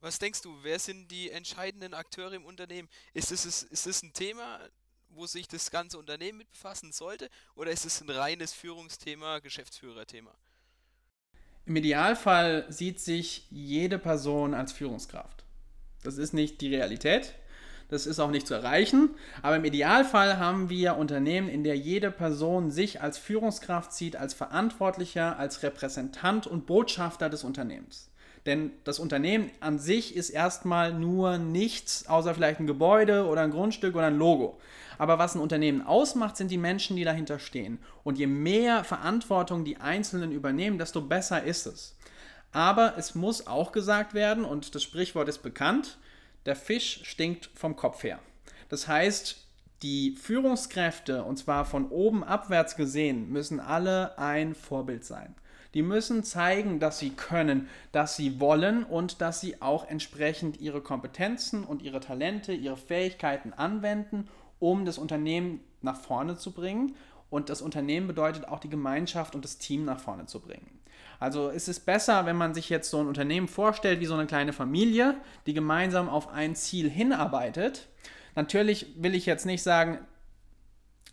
Was 0.00 0.18
denkst 0.18 0.42
du, 0.42 0.56
wer 0.62 0.78
sind 0.78 1.10
die 1.10 1.30
entscheidenden 1.30 1.94
Akteure 1.94 2.32
im 2.32 2.44
Unternehmen? 2.44 2.88
Ist 3.14 3.30
es, 3.30 3.44
ist 3.44 3.86
es 3.86 4.02
ein 4.02 4.12
Thema, 4.12 4.60
wo 5.10 5.26
sich 5.26 5.46
das 5.46 5.70
ganze 5.70 5.98
Unternehmen 5.98 6.38
mit 6.38 6.50
befassen 6.50 6.92
sollte? 6.92 7.28
Oder 7.54 7.70
ist 7.70 7.84
es 7.84 8.00
ein 8.00 8.10
reines 8.10 8.52
Führungsthema, 8.52 9.38
Geschäftsführerthema? 9.38 10.32
Im 11.66 11.76
Idealfall 11.76 12.66
sieht 12.68 12.98
sich 12.98 13.46
jede 13.50 13.98
Person 13.98 14.54
als 14.54 14.72
Führungskraft. 14.72 15.44
Das 16.02 16.18
ist 16.18 16.32
nicht 16.32 16.60
die 16.60 16.74
Realität. 16.74 17.34
Das 17.92 18.06
ist 18.06 18.20
auch 18.20 18.30
nicht 18.30 18.46
zu 18.46 18.54
erreichen. 18.54 19.10
Aber 19.42 19.56
im 19.56 19.66
Idealfall 19.66 20.38
haben 20.38 20.70
wir 20.70 20.96
Unternehmen, 20.96 21.50
in 21.50 21.62
der 21.62 21.76
jede 21.76 22.10
Person 22.10 22.70
sich 22.70 23.02
als 23.02 23.18
Führungskraft 23.18 23.92
sieht, 23.92 24.16
als 24.16 24.32
Verantwortlicher, 24.32 25.38
als 25.38 25.62
Repräsentant 25.62 26.46
und 26.46 26.64
Botschafter 26.64 27.28
des 27.28 27.44
Unternehmens. 27.44 28.08
Denn 28.46 28.70
das 28.84 28.98
Unternehmen 28.98 29.50
an 29.60 29.78
sich 29.78 30.16
ist 30.16 30.30
erstmal 30.30 30.94
nur 30.94 31.36
nichts, 31.36 32.08
außer 32.08 32.34
vielleicht 32.34 32.60
ein 32.60 32.66
Gebäude 32.66 33.26
oder 33.26 33.42
ein 33.42 33.50
Grundstück 33.50 33.94
oder 33.94 34.06
ein 34.06 34.16
Logo. 34.16 34.58
Aber 34.96 35.18
was 35.18 35.34
ein 35.34 35.42
Unternehmen 35.42 35.82
ausmacht, 35.82 36.38
sind 36.38 36.50
die 36.50 36.56
Menschen, 36.56 36.96
die 36.96 37.04
dahinter 37.04 37.38
stehen. 37.38 37.78
Und 38.04 38.18
je 38.18 38.26
mehr 38.26 38.84
Verantwortung 38.84 39.66
die 39.66 39.76
Einzelnen 39.76 40.32
übernehmen, 40.32 40.78
desto 40.78 41.02
besser 41.02 41.42
ist 41.42 41.66
es. 41.66 41.94
Aber 42.52 42.94
es 42.96 43.14
muss 43.14 43.46
auch 43.46 43.70
gesagt 43.70 44.14
werden, 44.14 44.46
und 44.46 44.74
das 44.74 44.82
Sprichwort 44.82 45.28
ist 45.28 45.42
bekannt, 45.42 45.98
der 46.46 46.56
Fisch 46.56 47.00
stinkt 47.04 47.50
vom 47.54 47.76
Kopf 47.76 48.02
her. 48.02 48.18
Das 48.68 48.88
heißt, 48.88 49.46
die 49.82 50.12
Führungskräfte, 50.12 51.24
und 51.24 51.38
zwar 51.38 51.64
von 51.64 51.88
oben 51.88 52.22
abwärts 52.22 52.76
gesehen, 52.76 53.30
müssen 53.30 53.60
alle 53.60 54.16
ein 54.18 54.54
Vorbild 54.54 55.04
sein. 55.04 55.34
Die 55.74 55.82
müssen 55.82 56.22
zeigen, 56.22 56.80
dass 56.80 56.98
sie 56.98 57.10
können, 57.10 57.68
dass 57.92 58.16
sie 58.16 58.40
wollen 58.40 58.84
und 58.84 59.20
dass 59.20 59.40
sie 59.40 59.62
auch 59.62 59.88
entsprechend 59.88 60.60
ihre 60.60 60.82
Kompetenzen 60.82 61.64
und 61.64 61.82
ihre 61.82 62.00
Talente, 62.00 62.52
ihre 62.52 62.76
Fähigkeiten 62.76 63.52
anwenden, 63.52 64.28
um 64.58 64.84
das 64.84 64.98
Unternehmen 64.98 65.60
nach 65.80 65.98
vorne 65.98 66.36
zu 66.36 66.52
bringen. 66.52 66.94
Und 67.30 67.48
das 67.48 67.62
Unternehmen 67.62 68.06
bedeutet 68.06 68.46
auch 68.46 68.60
die 68.60 68.68
Gemeinschaft 68.68 69.34
und 69.34 69.44
das 69.44 69.58
Team 69.58 69.84
nach 69.84 69.98
vorne 69.98 70.26
zu 70.26 70.40
bringen. 70.40 70.81
Also 71.22 71.50
ist 71.50 71.68
es 71.68 71.78
besser, 71.78 72.26
wenn 72.26 72.34
man 72.34 72.52
sich 72.52 72.68
jetzt 72.68 72.90
so 72.90 72.98
ein 72.98 73.06
Unternehmen 73.06 73.46
vorstellt 73.46 74.00
wie 74.00 74.06
so 74.06 74.14
eine 74.14 74.26
kleine 74.26 74.52
Familie, 74.52 75.14
die 75.46 75.54
gemeinsam 75.54 76.08
auf 76.08 76.26
ein 76.26 76.56
Ziel 76.56 76.90
hinarbeitet. 76.90 77.86
Natürlich 78.34 78.86
will 78.96 79.14
ich 79.14 79.24
jetzt 79.24 79.46
nicht 79.46 79.62
sagen, 79.62 80.00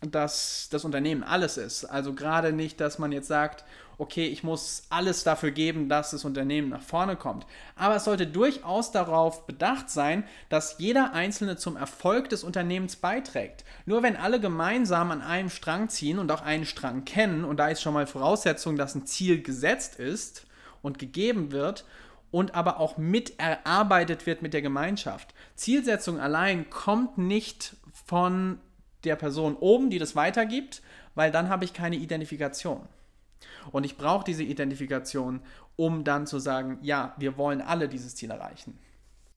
dass 0.00 0.68
das 0.68 0.84
Unternehmen 0.84 1.22
alles 1.22 1.58
ist. 1.58 1.84
Also 1.84 2.12
gerade 2.12 2.52
nicht, 2.52 2.80
dass 2.80 2.98
man 2.98 3.12
jetzt 3.12 3.28
sagt, 3.28 3.64
okay, 4.00 4.26
ich 4.26 4.42
muss 4.42 4.84
alles 4.88 5.24
dafür 5.24 5.50
geben, 5.50 5.90
dass 5.90 6.12
das 6.12 6.24
Unternehmen 6.24 6.70
nach 6.70 6.82
vorne 6.82 7.16
kommt. 7.16 7.46
Aber 7.76 7.96
es 7.96 8.04
sollte 8.04 8.26
durchaus 8.26 8.92
darauf 8.92 9.46
bedacht 9.46 9.90
sein, 9.90 10.24
dass 10.48 10.78
jeder 10.78 11.12
Einzelne 11.12 11.56
zum 11.56 11.76
Erfolg 11.76 12.30
des 12.30 12.42
Unternehmens 12.42 12.96
beiträgt. 12.96 13.64
Nur 13.84 14.02
wenn 14.02 14.16
alle 14.16 14.40
gemeinsam 14.40 15.10
an 15.10 15.20
einem 15.20 15.50
Strang 15.50 15.90
ziehen 15.90 16.18
und 16.18 16.32
auch 16.32 16.40
einen 16.40 16.64
Strang 16.64 17.04
kennen, 17.04 17.44
und 17.44 17.58
da 17.58 17.68
ist 17.68 17.82
schon 17.82 17.92
mal 17.92 18.06
Voraussetzung, 18.06 18.76
dass 18.76 18.94
ein 18.94 19.06
Ziel 19.06 19.42
gesetzt 19.42 19.96
ist 19.96 20.46
und 20.80 20.98
gegeben 20.98 21.52
wird, 21.52 21.84
und 22.30 22.54
aber 22.54 22.80
auch 22.80 22.96
mit 22.96 23.38
erarbeitet 23.38 24.24
wird 24.24 24.40
mit 24.40 24.54
der 24.54 24.62
Gemeinschaft. 24.62 25.34
Zielsetzung 25.56 26.20
allein 26.20 26.70
kommt 26.70 27.18
nicht 27.18 27.76
von 28.06 28.60
der 29.04 29.16
Person 29.16 29.56
oben, 29.56 29.90
die 29.90 29.98
das 29.98 30.14
weitergibt, 30.16 30.80
weil 31.14 31.32
dann 31.32 31.48
habe 31.48 31.64
ich 31.64 31.74
keine 31.74 31.96
Identifikation. 31.96 32.80
Und 33.72 33.84
ich 33.84 33.96
brauche 33.96 34.24
diese 34.24 34.42
Identifikation, 34.42 35.42
um 35.76 36.04
dann 36.04 36.26
zu 36.26 36.38
sagen, 36.38 36.78
ja, 36.82 37.14
wir 37.18 37.36
wollen 37.36 37.60
alle 37.60 37.88
dieses 37.88 38.14
Ziel 38.14 38.30
erreichen. 38.30 38.78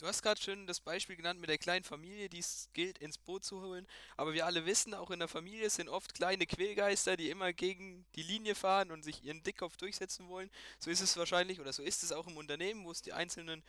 Du 0.03 0.10
hast 0.10 0.22
gerade 0.22 0.41
schon 0.41 0.67
das 0.67 0.81
Beispiel 0.81 1.15
genannt 1.15 1.39
mit 1.39 1.50
der 1.50 1.57
kleinen 1.57 1.86
Familie, 1.86 2.27
die 2.27 2.39
es 2.39 2.67
gilt, 2.74 2.98
ins 2.98 3.17
Boot 3.17 3.45
zu 3.45 3.62
holen. 3.62 3.88
Aber 4.17 4.33
wir 4.33 4.45
alle 4.45 4.65
wissen, 4.65 4.93
auch 4.93 5.12
in 5.12 5.19
der 5.19 5.29
Familie 5.29 5.69
sind 5.69 5.88
oft 5.88 6.13
kleine 6.13 6.45
Quälgeister, 6.45 7.15
die 7.15 7.29
immer 7.29 7.53
gegen 7.53 8.03
die 8.15 8.24
Linie 8.24 8.53
fahren 8.53 8.91
und 8.91 9.03
sich 9.03 9.24
ihren 9.24 9.43
Dickkopf 9.43 9.77
durchsetzen 9.77 10.27
wollen. 10.27 10.50
So 10.77 10.91
ist 10.91 11.00
es 11.00 11.15
wahrscheinlich 11.15 11.62
oder 11.62 11.72
so 11.72 11.83
ist 11.83 12.03
es 12.03 12.12
auch 12.12 12.27
im 12.27 12.36
Unternehmen, 12.36 12.83
wo 12.83 12.91
es 12.91 13.01
die 13.01 13.13
einzelnen, 13.13 13.63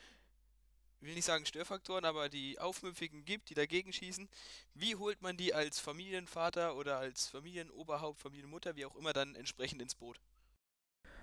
ich 1.05 1.09
will 1.09 1.17
nicht 1.17 1.27
sagen 1.27 1.45
Störfaktoren, 1.45 2.07
aber 2.07 2.31
die 2.31 2.59
Aufmüpfigen 2.59 3.27
gibt, 3.27 3.51
die 3.51 3.55
dagegen 3.55 3.93
schießen. 3.93 4.27
Wie 4.73 4.97
holt 4.97 5.21
man 5.21 5.37
die 5.37 5.53
als 5.53 5.79
Familienvater 5.79 6.77
oder 6.77 6.97
als 6.97 7.29
Familienoberhaupt, 7.29 8.19
Familienmutter, 8.21 8.75
wie 8.75 8.87
auch 8.87 8.97
immer, 8.97 9.13
dann 9.13 9.35
entsprechend 9.35 9.83
ins 9.83 9.95
Boot? 9.95 10.19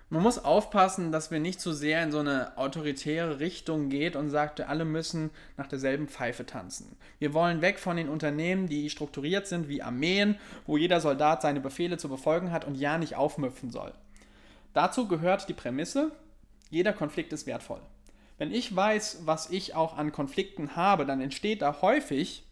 Man 0.09 0.21
muss 0.21 0.37
aufpassen, 0.37 1.11
dass 1.11 1.31
wir 1.31 1.39
nicht 1.39 1.59
zu 1.59 1.73
sehr 1.73 2.03
in 2.03 2.11
so 2.11 2.19
eine 2.19 2.55
autoritäre 2.59 3.39
Richtung 3.39 3.89
geht 3.89 4.15
und 4.15 4.29
sagt, 4.29 4.61
alle 4.61 4.85
müssen 4.85 5.31
nach 5.57 5.65
derselben 5.65 6.07
Pfeife 6.07 6.45
tanzen. 6.45 6.95
Wir 7.17 7.33
wollen 7.33 7.61
weg 7.61 7.79
von 7.79 7.97
den 7.97 8.07
Unternehmen, 8.07 8.67
die 8.67 8.91
strukturiert 8.91 9.47
sind 9.47 9.67
wie 9.67 9.81
Armeen, 9.81 10.37
wo 10.67 10.77
jeder 10.77 11.01
Soldat 11.01 11.41
seine 11.41 11.59
Befehle 11.59 11.97
zu 11.97 12.07
befolgen 12.07 12.51
hat 12.51 12.65
und 12.65 12.75
ja 12.75 12.99
nicht 12.99 13.15
aufmüpfen 13.15 13.71
soll. 13.71 13.95
Dazu 14.73 15.07
gehört 15.07 15.49
die 15.49 15.55
Prämisse, 15.55 16.11
jeder 16.69 16.93
Konflikt 16.93 17.33
ist 17.33 17.47
wertvoll. 17.47 17.81
Wenn 18.41 18.51
ich 18.51 18.75
weiß, 18.75 19.19
was 19.25 19.51
ich 19.51 19.75
auch 19.75 19.99
an 19.99 20.11
Konflikten 20.11 20.75
habe, 20.75 21.05
dann 21.05 21.21
entsteht 21.21 21.61
da 21.61 21.79
häufig 21.83 22.43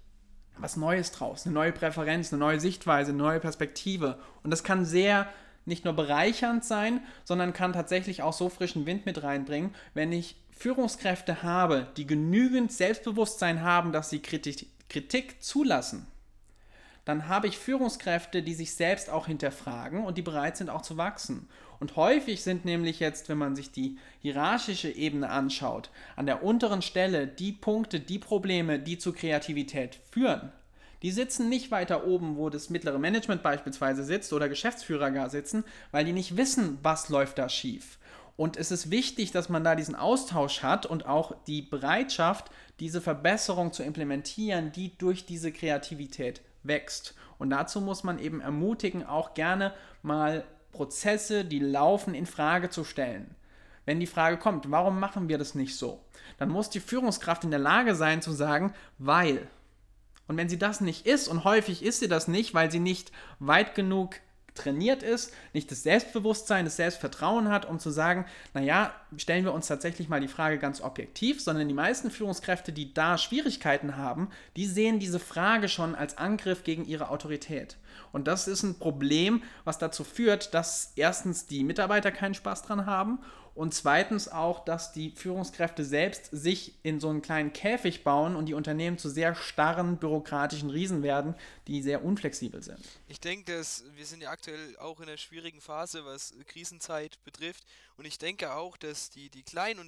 was 0.56 0.78
Neues 0.78 1.12
draus, 1.12 1.48
eine 1.48 1.56
neue 1.56 1.72
Präferenz, 1.72 2.32
eine 2.32 2.40
neue 2.40 2.60
Sichtweise, 2.60 3.10
eine 3.10 3.18
neue 3.18 3.40
Perspektive. 3.40 4.20
Und 4.44 4.52
das 4.52 4.64
kann 4.64 4.86
sehr 4.86 5.28
nicht 5.66 5.86
nur 5.86 5.96
bereichernd 5.96 6.64
sein, 6.64 7.02
sondern 7.24 7.54
kann 7.54 7.74
tatsächlich 7.74 8.22
auch 8.22 8.34
so 8.34 8.50
frischen 8.50 8.86
Wind 8.86 9.08
mit 9.08 9.24
reinbringen, 9.24 9.74
wenn 9.96 10.12
ich 10.12 10.36
Führungskräfte 10.52 11.42
habe, 11.42 11.88
die 11.98 12.06
genügend 12.06 12.72
Selbstbewusstsein 12.72 13.64
haben, 13.64 13.92
dass 13.92 14.12
sie 14.12 14.20
Kritik, 14.20 14.68
Kritik 14.90 15.42
zulassen, 15.42 16.06
dann 17.10 17.28
habe 17.28 17.48
ich 17.48 17.58
Führungskräfte, 17.58 18.44
die 18.44 18.54
sich 18.54 18.76
selbst 18.76 19.10
auch 19.10 19.26
hinterfragen 19.26 20.06
und 20.06 20.20
die 20.20 20.22
bereit 20.22 20.56
sind 20.56 20.70
auch 20.70 20.84
zu 20.84 20.98
wachsen. 20.98 21.50
Und 21.80 21.96
häufig 21.96 22.44
sind 22.44 22.66
nämlich 22.66 23.00
jetzt, 23.00 23.30
wenn 23.30 23.38
man 23.38 23.56
sich 23.56 23.72
die 23.72 23.98
hierarchische 24.22 24.90
Ebene 24.90 25.30
anschaut, 25.30 25.90
an 26.16 26.26
der 26.26 26.44
unteren 26.44 26.82
Stelle 26.82 27.26
die 27.26 27.54
Punkte, 27.54 28.00
die 28.00 28.20
Probleme, 28.20 28.80
die 28.80 28.98
zu 28.98 29.14
Kreativität 29.14 30.00
führen. 30.12 30.52
Die 31.02 31.12
sitzen 31.12 31.48
nicht 31.48 31.72
weiter 31.72 32.06
oben, 32.06 32.36
wo 32.36 32.50
das 32.50 32.70
mittlere 32.70 33.00
Management 33.00 33.42
beispielsweise 33.42 34.04
sitzt 34.04 34.34
oder 34.34 34.50
Geschäftsführer 34.50 35.12
gar 35.12 35.30
sitzen, 35.30 35.64
weil 35.92 36.04
die 36.04 36.12
nicht 36.12 36.36
wissen, 36.36 36.78
was 36.84 37.08
läuft 37.08 37.38
da 37.38 37.48
schief. 37.48 37.98
Und 38.36 38.58
es 38.58 38.72
ist 38.72 38.90
wichtig, 38.90 39.32
dass 39.32 39.50
man 39.50 39.64
da 39.64 39.76
diesen 39.76 39.96
Austausch 39.96 40.64
hat 40.64 40.86
und 40.86 41.06
auch 41.06 41.36
die 41.48 41.62
Bereitschaft, 41.62 42.52
diese 42.80 43.02
Verbesserung 43.02 43.74
zu 43.74 43.84
implementieren, 43.84 44.72
die 44.72 44.98
durch 44.98 45.26
diese 45.26 45.52
Kreativität 45.52 46.42
wächst. 46.64 47.16
Und 47.38 47.50
dazu 47.50 47.82
muss 47.82 48.04
man 48.04 48.20
eben 48.20 48.42
ermutigen, 48.42 49.06
auch 49.06 49.34
gerne 49.34 49.74
mal 50.04 50.46
Prozesse, 50.72 51.46
die 51.46 51.60
laufen, 51.60 52.14
in 52.14 52.26
Frage 52.26 52.70
zu 52.70 52.84
stellen. 52.84 53.36
Wenn 53.86 54.00
die 54.00 54.08
Frage 54.08 54.38
kommt, 54.38 54.70
warum 54.70 55.00
machen 55.00 55.30
wir 55.30 55.38
das 55.38 55.56
nicht 55.56 55.76
so? 55.76 56.00
Dann 56.38 56.50
muss 56.50 56.70
die 56.70 56.80
Führungskraft 56.80 57.44
in 57.44 57.52
der 57.52 57.60
Lage 57.60 57.96
sein 57.96 58.22
zu 58.22 58.32
sagen, 58.32 58.74
weil. 58.98 59.48
Und 60.28 60.38
wenn 60.38 60.50
sie 60.50 60.60
das 60.60 60.80
nicht 60.80 61.08
ist, 61.08 61.28
und 61.28 61.44
häufig 61.44 61.84
ist 61.84 62.00
sie 62.00 62.08
das 62.08 62.28
nicht, 62.28 62.54
weil 62.54 62.70
sie 62.70 62.80
nicht 62.80 63.12
weit 63.40 63.74
genug 63.74 64.18
trainiert 64.60 65.04
ist, 65.04 65.34
nicht 65.54 65.72
das 65.72 65.84
Selbstbewusstsein, 65.84 66.66
das 66.66 66.76
Selbstvertrauen 66.76 67.50
hat, 67.50 67.66
um 67.66 67.80
zu 67.80 67.90
sagen, 67.90 68.26
naja, 68.54 68.94
stellen 69.18 69.46
wir 69.46 69.54
uns 69.54 69.68
tatsächlich 69.68 70.10
mal 70.10 70.20
die 70.20 70.28
Frage 70.28 70.60
ganz 70.60 70.82
objektiv, 70.82 71.42
sondern 71.42 71.68
die 71.68 71.74
meisten 71.74 72.12
Führungskräfte, 72.12 72.72
die 72.72 72.94
da 72.94 73.18
Schwierigkeiten 73.18 73.98
haben, 73.98 74.30
die 74.56 74.66
sehen 74.66 75.00
diese 75.00 75.20
Frage 75.20 75.70
schon 75.70 75.96
als 75.96 76.18
Angriff 76.18 76.64
gegen 76.64 76.86
ihre 76.86 77.10
Autorität. 77.10 77.78
Und 78.12 78.28
das 78.28 78.48
ist 78.48 78.64
ein 78.64 78.80
Problem, 78.80 79.44
was 79.64 79.78
dazu 79.78 80.04
führt, 80.04 80.54
dass 80.54 80.94
erstens 80.96 81.46
die 81.46 81.64
Mitarbeiter 81.64 82.12
keinen 82.12 82.34
Spaß 82.34 82.64
dran 82.64 82.86
haben 82.86 83.20
und 83.60 83.74
zweitens 83.74 84.30
auch, 84.30 84.64
dass 84.64 84.94
die 84.94 85.12
Führungskräfte 85.12 85.84
selbst 85.84 86.30
sich 86.32 86.76
in 86.82 87.02
so 87.02 87.10
einen 87.10 87.22
kleinen 87.22 87.52
Käfig 87.52 88.06
bauen 88.06 88.38
und 88.38 88.46
die 88.46 88.54
Unternehmen 88.54 88.98
zu 88.98 89.10
sehr 89.10 89.36
starren 89.36 89.98
bürokratischen 89.98 90.70
Riesen 90.70 91.04
werden, 91.04 91.36
die 91.68 91.82
sehr 91.82 92.06
unflexibel 92.06 92.64
sind. 92.64 92.80
Ich 93.10 93.20
denke, 93.20 93.58
dass 93.58 93.84
wir 93.96 94.06
sind 94.06 94.22
ja 94.24 94.30
aktuell 94.30 94.78
auch 94.78 95.02
in 95.02 95.10
einer 95.10 95.18
schwierigen 95.18 95.60
Phase, 95.60 96.06
was 96.06 96.34
Krisenzeit 96.48 97.22
betrifft. 97.26 97.66
Und 97.98 98.06
ich 98.06 98.18
denke 98.18 98.54
auch, 98.54 98.78
dass 98.78 99.10
die, 99.10 99.30
die 99.30 99.44
kleinen 99.44 99.80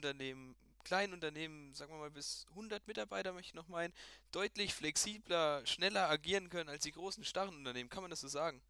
kleinen 0.84 1.14
Unternehmen, 1.14 1.74
sagen 1.74 1.94
wir 1.94 2.00
mal 2.00 2.12
bis 2.12 2.46
100 2.52 2.88
Mitarbeiter 2.88 3.34
möchte 3.34 3.50
ich 3.50 3.54
noch 3.54 3.68
meinen, 3.68 3.94
deutlich 4.32 4.74
flexibler, 4.74 5.66
schneller 5.66 6.10
agieren 6.10 6.50
können 6.50 6.70
als 6.70 6.84
die 6.84 6.92
großen, 6.92 7.24
starren 7.24 7.56
Unternehmen. 7.56 7.90
Kann 7.90 8.04
man 8.04 8.10
das 8.10 8.22
so 8.22 8.28
sagen? 8.28 8.62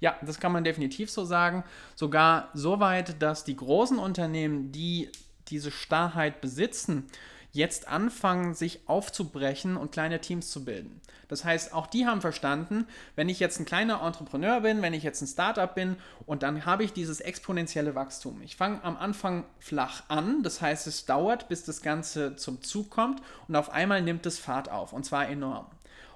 Ja, 0.00 0.18
das 0.22 0.40
kann 0.40 0.52
man 0.52 0.64
definitiv 0.64 1.10
so 1.10 1.24
sagen. 1.24 1.64
Sogar 1.94 2.50
so 2.54 2.80
weit, 2.80 3.22
dass 3.22 3.44
die 3.44 3.56
großen 3.56 3.98
Unternehmen, 3.98 4.72
die 4.72 5.10
diese 5.48 5.70
Starrheit 5.70 6.40
besitzen, 6.40 7.10
jetzt 7.54 7.88
anfangen, 7.88 8.54
sich 8.54 8.80
aufzubrechen 8.86 9.76
und 9.76 9.92
kleine 9.92 10.20
Teams 10.20 10.50
zu 10.50 10.64
bilden. 10.64 11.00
Das 11.28 11.44
heißt, 11.44 11.72
auch 11.72 11.86
die 11.86 12.06
haben 12.06 12.20
verstanden, 12.20 12.86
wenn 13.16 13.28
ich 13.28 13.40
jetzt 13.40 13.58
ein 13.58 13.64
kleiner 13.64 14.02
Entrepreneur 14.02 14.60
bin, 14.60 14.82
wenn 14.82 14.92
ich 14.92 15.02
jetzt 15.02 15.22
ein 15.22 15.26
Startup 15.26 15.72
bin 15.72 15.96
und 16.26 16.42
dann 16.42 16.66
habe 16.66 16.84
ich 16.84 16.92
dieses 16.92 17.20
exponentielle 17.20 17.94
Wachstum. 17.94 18.42
Ich 18.42 18.56
fange 18.56 18.82
am 18.84 18.96
Anfang 18.96 19.44
flach 19.58 20.02
an, 20.08 20.42
das 20.42 20.60
heißt, 20.60 20.86
es 20.86 21.06
dauert, 21.06 21.48
bis 21.48 21.64
das 21.64 21.80
Ganze 21.80 22.36
zum 22.36 22.60
Zug 22.62 22.90
kommt 22.90 23.22
und 23.48 23.56
auf 23.56 23.70
einmal 23.70 24.02
nimmt 24.02 24.26
es 24.26 24.38
Fahrt 24.38 24.70
auf 24.70 24.92
und 24.92 25.04
zwar 25.04 25.28
enorm. 25.28 25.66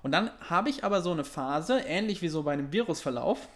Und 0.02 0.12
dann 0.12 0.30
habe 0.49 0.71
ich 0.71 0.85
aber 0.85 1.02
so 1.02 1.12
eine 1.12 1.25
Phase, 1.25 1.80
ähnlich 1.80 2.23
wie 2.23 2.28
so 2.28 2.42
bei 2.42 2.52
einem 2.52 2.73
Virusverlauf, 2.73 3.49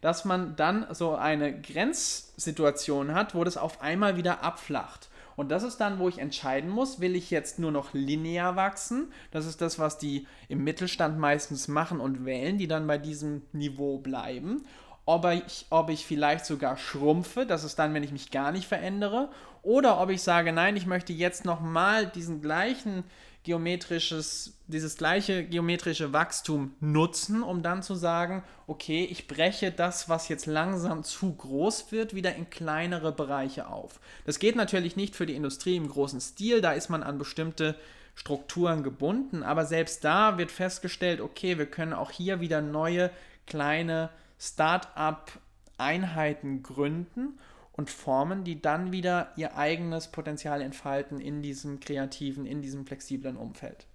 dass 0.00 0.24
man 0.24 0.56
dann 0.56 0.86
so 0.92 1.14
eine 1.14 1.60
Grenzsituation 1.60 3.14
hat, 3.14 3.34
wo 3.34 3.44
das 3.44 3.56
auf 3.56 3.80
einmal 3.80 4.16
wieder 4.16 4.42
abflacht. 4.42 5.08
Und 5.38 5.50
das 5.52 5.62
ist 5.62 5.76
dann, 5.76 6.00
wo 6.00 6.08
ich 6.08 6.18
entscheiden 6.18 6.68
muss, 6.68 6.98
will 6.98 7.14
ich 7.14 7.30
jetzt 7.30 7.60
nur 7.60 7.70
noch 7.70 7.94
linear 7.94 8.56
wachsen? 8.56 9.12
Das 9.30 9.46
ist 9.46 9.60
das, 9.60 9.78
was 9.78 9.96
die 9.96 10.26
im 10.48 10.64
Mittelstand 10.64 11.16
meistens 11.16 11.68
machen 11.68 12.00
und 12.00 12.24
wählen, 12.24 12.58
die 12.58 12.66
dann 12.66 12.88
bei 12.88 12.98
diesem 12.98 13.42
Niveau 13.52 13.98
bleiben. 13.98 14.66
Ob 15.06 15.24
ich, 15.26 15.66
ob 15.70 15.90
ich 15.90 16.04
vielleicht 16.04 16.44
sogar 16.44 16.76
schrumpfe, 16.76 17.46
das 17.46 17.62
ist 17.62 17.78
dann, 17.78 17.94
wenn 17.94 18.02
ich 18.02 18.10
mich 18.10 18.32
gar 18.32 18.50
nicht 18.50 18.66
verändere. 18.66 19.28
Oder 19.62 20.00
ob 20.00 20.10
ich 20.10 20.22
sage, 20.22 20.52
nein, 20.52 20.74
ich 20.74 20.86
möchte 20.86 21.12
jetzt 21.12 21.44
nochmal 21.44 22.08
diesen 22.08 22.42
gleichen 22.42 23.04
geometrisches, 23.44 24.54
dieses 24.66 24.96
gleiche 24.96 25.44
geometrische 25.44 26.12
Wachstum 26.12 26.74
nutzen, 26.80 27.42
um 27.42 27.62
dann 27.62 27.82
zu 27.82 27.94
sagen, 27.94 28.42
okay, 28.66 29.06
ich 29.10 29.26
breche 29.26 29.72
das, 29.72 30.08
was 30.08 30.28
jetzt 30.28 30.46
langsam 30.46 31.04
zu 31.04 31.34
groß 31.34 31.92
wird, 31.92 32.14
wieder 32.14 32.34
in 32.34 32.50
kleinere 32.50 33.12
Bereiche 33.12 33.68
auf. 33.68 34.00
Das 34.26 34.38
geht 34.38 34.56
natürlich 34.56 34.96
nicht 34.96 35.16
für 35.16 35.26
die 35.26 35.36
Industrie 35.36 35.76
im 35.76 35.88
großen 35.88 36.20
Stil, 36.20 36.60
da 36.60 36.72
ist 36.72 36.90
man 36.90 37.02
an 37.02 37.18
bestimmte 37.18 37.76
Strukturen 38.14 38.82
gebunden, 38.82 39.42
aber 39.42 39.64
selbst 39.64 40.04
da 40.04 40.38
wird 40.38 40.50
festgestellt, 40.50 41.20
okay, 41.20 41.56
wir 41.56 41.66
können 41.66 41.92
auch 41.92 42.10
hier 42.10 42.40
wieder 42.40 42.60
neue 42.60 43.10
kleine 43.46 44.10
Start-up-Einheiten 44.38 46.62
gründen 46.62 47.38
und 47.78 47.90
formen, 47.90 48.42
die 48.42 48.60
dann 48.60 48.90
wieder 48.90 49.32
ihr 49.36 49.56
eigenes 49.56 50.08
Potenzial 50.08 50.62
entfalten 50.62 51.20
in 51.20 51.42
diesem 51.42 51.78
kreativen, 51.78 52.44
in 52.44 52.60
diesem 52.60 52.84
flexiblen 52.84 53.36
Umfeld. 53.36 53.86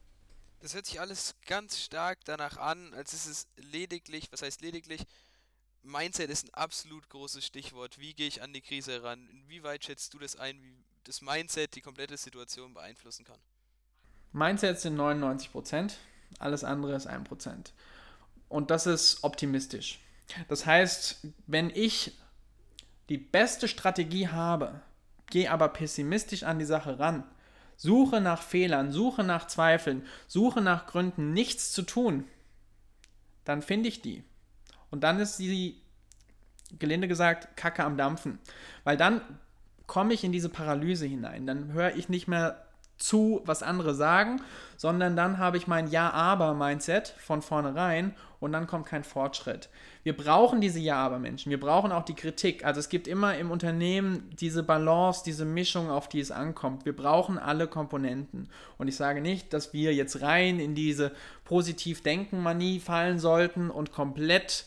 Das 0.62 0.74
hört 0.74 0.86
sich 0.86 1.02
alles 1.02 1.36
ganz 1.46 1.82
stark 1.82 2.20
danach 2.24 2.56
an, 2.56 2.94
als 2.94 3.14
ist 3.14 3.26
es 3.28 3.48
lediglich, 3.58 4.32
was 4.32 4.42
heißt 4.42 4.62
lediglich, 4.62 5.02
Mindset 5.82 6.30
ist 6.30 6.46
ein 6.46 6.54
absolut 6.54 7.10
großes 7.10 7.46
Stichwort. 7.46 8.00
Wie 8.00 8.14
gehe 8.14 8.30
ich 8.30 8.42
an 8.42 8.54
die 8.54 8.62
Krise 8.62 8.94
heran? 8.94 9.28
Inwieweit 9.30 9.84
schätzt 9.84 10.14
du 10.14 10.20
das 10.20 10.38
ein, 10.38 10.64
wie 10.64 10.78
das 11.04 11.22
Mindset 11.22 11.76
die 11.76 11.82
komplette 11.82 12.16
Situation 12.16 12.74
beeinflussen 12.74 13.26
kann? 13.26 13.40
Mindset 14.32 14.80
sind 14.80 14.98
99%, 14.98 15.96
alles 16.40 16.64
andere 16.64 16.96
ist 16.96 17.10
1%. 17.10 17.74
Und 18.48 18.72
das 18.72 18.88
ist 18.88 19.26
optimistisch. 19.26 20.00
Das 20.48 20.66
heißt, 20.66 21.28
wenn 21.48 21.70
ich 21.70 22.14
die 23.10 23.18
beste 23.18 23.68
Strategie 23.68 24.28
habe, 24.28 24.82
gehe 25.28 25.52
aber 25.52 25.70
pessimistisch 25.70 26.44
an 26.44 26.60
die 26.60 26.66
Sache 26.66 27.00
ran, 27.00 27.24
suche 27.76 28.22
nach 28.22 28.42
Fehlern, 28.42 28.92
suche 28.92 29.24
nach 29.24 29.48
Zweifeln, 29.48 30.06
suche 30.28 30.62
nach 30.62 30.86
Gründen, 30.88 31.34
nichts 31.34 31.72
zu 31.72 31.82
tun, 31.82 32.26
dann 33.46 33.62
finde 33.62 33.90
ich 33.90 34.02
die. 34.02 34.24
Und 34.90 35.04
dann 35.04 35.20
ist 35.20 35.38
sie, 35.38 35.82
gelinde 36.80 37.08
gesagt, 37.08 37.58
Kacke 37.58 37.84
am 37.84 37.98
Dampfen. 37.98 38.40
Weil 38.84 38.98
dann 38.98 39.22
komme 39.88 40.14
ich 40.14 40.24
in 40.24 40.32
diese 40.32 40.50
Paralyse 40.50 41.06
hinein. 41.06 41.46
Dann 41.46 41.74
höre 41.74 41.96
ich 41.96 42.10
nicht 42.10 42.28
mehr 42.28 42.66
zu, 42.98 43.42
was 43.46 43.64
andere 43.64 43.94
sagen, 43.94 44.42
sondern 44.78 45.16
dann 45.16 45.38
habe 45.38 45.58
ich 45.58 45.68
mein 45.68 45.90
Ja-Aber-Mindset 45.90 47.16
von 47.18 47.42
vornherein 47.42 48.16
und 48.40 48.52
dann 48.52 48.68
kommt 48.68 48.86
kein 48.86 49.04
Fortschritt. 49.04 49.70
Wir 50.04 50.16
brauchen 50.16 50.60
diese 50.60 50.80
Ja-Aber-Menschen, 50.80 51.50
wir 51.50 51.60
brauchen 51.60 51.92
auch 51.92 52.04
die 52.04 52.14
Kritik. 52.14 52.66
Also 52.66 52.80
es 52.80 52.90
gibt 52.90 53.08
immer 53.08 53.38
im 53.38 53.52
Unternehmen 53.52 54.30
diese 54.40 54.64
Balance, 54.64 55.24
diese 55.26 55.46
Mischung, 55.46 55.90
auf 55.90 56.10
die 56.10 56.20
es 56.20 56.32
ankommt. 56.32 56.86
Wir 56.86 56.96
brauchen 56.96 57.40
alle 57.40 57.68
Komponenten. 57.68 58.50
Und 58.78 58.90
ich 58.90 58.98
sage 58.98 59.22
nicht, 59.22 59.54
dass 59.54 59.74
wir 59.74 59.94
jetzt 59.94 60.22
rein 60.22 60.60
in 60.60 60.76
diese 60.76 61.14
Positiv-Denken-Manie 61.46 62.82
fallen 62.82 63.20
sollten 63.20 63.70
und 63.70 63.94
komplett 63.94 64.66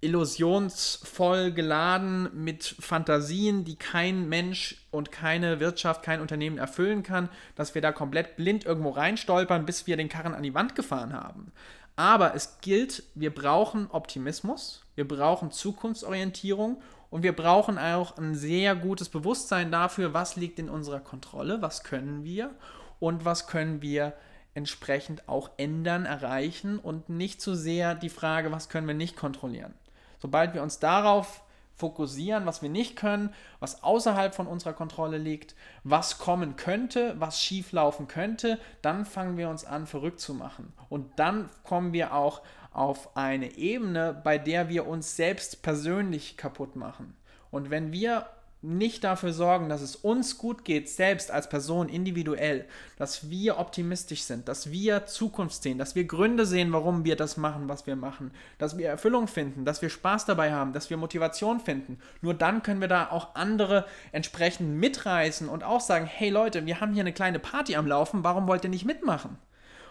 illusionsvoll 0.00 1.52
geladen 1.52 2.28
mit 2.32 2.76
Fantasien, 2.78 3.64
die 3.64 3.76
kein 3.76 4.28
Mensch 4.28 4.86
und 4.90 5.10
keine 5.10 5.58
Wirtschaft, 5.58 6.02
kein 6.02 6.20
Unternehmen 6.20 6.58
erfüllen 6.58 7.02
kann, 7.02 7.28
dass 7.56 7.74
wir 7.74 7.82
da 7.82 7.90
komplett 7.90 8.36
blind 8.36 8.64
irgendwo 8.64 8.90
reinstolpern, 8.90 9.66
bis 9.66 9.86
wir 9.86 9.96
den 9.96 10.08
Karren 10.08 10.34
an 10.34 10.44
die 10.44 10.54
Wand 10.54 10.74
gefahren 10.76 11.12
haben. 11.12 11.52
Aber 11.96 12.36
es 12.36 12.58
gilt, 12.60 13.02
wir 13.16 13.34
brauchen 13.34 13.90
Optimismus, 13.90 14.84
wir 14.94 15.08
brauchen 15.08 15.50
Zukunftsorientierung 15.50 16.80
und 17.10 17.24
wir 17.24 17.34
brauchen 17.34 17.76
auch 17.76 18.16
ein 18.18 18.36
sehr 18.36 18.76
gutes 18.76 19.08
Bewusstsein 19.08 19.72
dafür, 19.72 20.14
was 20.14 20.36
liegt 20.36 20.60
in 20.60 20.68
unserer 20.68 21.00
Kontrolle, 21.00 21.60
was 21.60 21.82
können 21.82 22.22
wir 22.22 22.54
und 23.00 23.24
was 23.24 23.48
können 23.48 23.82
wir 23.82 24.12
entsprechend 24.54 25.28
auch 25.28 25.50
ändern, 25.56 26.04
erreichen 26.04 26.78
und 26.78 27.08
nicht 27.08 27.40
zu 27.40 27.54
sehr 27.54 27.96
die 27.96 28.10
Frage, 28.10 28.52
was 28.52 28.68
können 28.68 28.86
wir 28.86 28.94
nicht 28.94 29.16
kontrollieren. 29.16 29.74
Sobald 30.18 30.54
wir 30.54 30.62
uns 30.62 30.78
darauf 30.78 31.42
fokussieren, 31.78 32.44
was 32.44 32.60
wir 32.60 32.68
nicht 32.68 32.96
können, 32.96 33.32
was 33.60 33.84
außerhalb 33.84 34.34
von 34.34 34.48
unserer 34.48 34.72
Kontrolle 34.72 35.16
liegt, 35.16 35.54
was 35.84 36.18
kommen 36.18 36.56
könnte, 36.56 37.14
was 37.18 37.40
schief 37.40 37.70
laufen 37.72 38.08
könnte, 38.08 38.58
dann 38.82 39.04
fangen 39.04 39.36
wir 39.36 39.48
uns 39.48 39.64
an, 39.64 39.86
verrückt 39.86 40.20
zu 40.20 40.34
machen. 40.34 40.72
Und 40.88 41.18
dann 41.18 41.48
kommen 41.62 41.92
wir 41.92 42.14
auch 42.14 42.42
auf 42.72 43.16
eine 43.16 43.56
Ebene, 43.56 44.20
bei 44.24 44.38
der 44.38 44.68
wir 44.68 44.86
uns 44.86 45.16
selbst 45.16 45.62
persönlich 45.62 46.36
kaputt 46.36 46.74
machen. 46.74 47.16
Und 47.50 47.70
wenn 47.70 47.92
wir 47.92 48.26
nicht 48.60 49.04
dafür 49.04 49.32
sorgen, 49.32 49.68
dass 49.68 49.82
es 49.82 49.94
uns 49.94 50.36
gut 50.36 50.64
geht, 50.64 50.88
selbst 50.88 51.30
als 51.30 51.48
Person 51.48 51.88
individuell, 51.88 52.66
dass 52.96 53.30
wir 53.30 53.58
optimistisch 53.58 54.22
sind, 54.22 54.48
dass 54.48 54.72
wir 54.72 55.06
Zukunft 55.06 55.62
sehen, 55.62 55.78
dass 55.78 55.94
wir 55.94 56.04
Gründe 56.04 56.44
sehen, 56.44 56.72
warum 56.72 57.04
wir 57.04 57.14
das 57.14 57.36
machen, 57.36 57.68
was 57.68 57.86
wir 57.86 57.94
machen, 57.94 58.32
dass 58.58 58.76
wir 58.76 58.88
Erfüllung 58.88 59.28
finden, 59.28 59.64
dass 59.64 59.80
wir 59.80 59.90
Spaß 59.90 60.24
dabei 60.24 60.52
haben, 60.52 60.72
dass 60.72 60.90
wir 60.90 60.96
Motivation 60.96 61.60
finden. 61.60 61.98
Nur 62.20 62.34
dann 62.34 62.64
können 62.64 62.80
wir 62.80 62.88
da 62.88 63.10
auch 63.10 63.36
andere 63.36 63.86
entsprechend 64.10 64.76
mitreißen 64.76 65.48
und 65.48 65.62
auch 65.62 65.80
sagen, 65.80 66.06
hey 66.06 66.30
Leute, 66.30 66.66
wir 66.66 66.80
haben 66.80 66.94
hier 66.94 67.02
eine 67.02 67.12
kleine 67.12 67.38
Party 67.38 67.76
am 67.76 67.86
Laufen, 67.86 68.24
warum 68.24 68.48
wollt 68.48 68.64
ihr 68.64 68.70
nicht 68.70 68.84
mitmachen? 68.84 69.38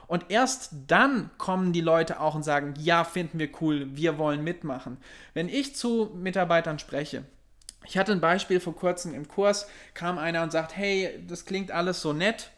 Und 0.07 0.25
erst 0.29 0.71
dann 0.87 1.29
kommen 1.37 1.73
die 1.73 1.81
Leute 1.81 2.19
auch 2.19 2.35
und 2.35 2.43
sagen, 2.43 2.73
ja, 2.77 3.03
finden 3.03 3.39
wir 3.39 3.49
cool, 3.61 3.87
wir 3.95 4.17
wollen 4.17 4.43
mitmachen. 4.43 4.97
Wenn 5.33 5.49
ich 5.49 5.75
zu 5.75 6.11
Mitarbeitern 6.15 6.79
spreche, 6.79 7.25
ich 7.87 7.97
hatte 7.97 8.11
ein 8.11 8.21
Beispiel 8.21 8.59
vor 8.59 8.75
kurzem 8.75 9.13
im 9.13 9.27
Kurs, 9.27 9.67
kam 9.93 10.17
einer 10.17 10.43
und 10.43 10.51
sagt, 10.51 10.75
hey, 10.75 11.23
das 11.27 11.45
klingt 11.45 11.71
alles 11.71 12.01
so 12.01 12.13
nett 12.13 12.51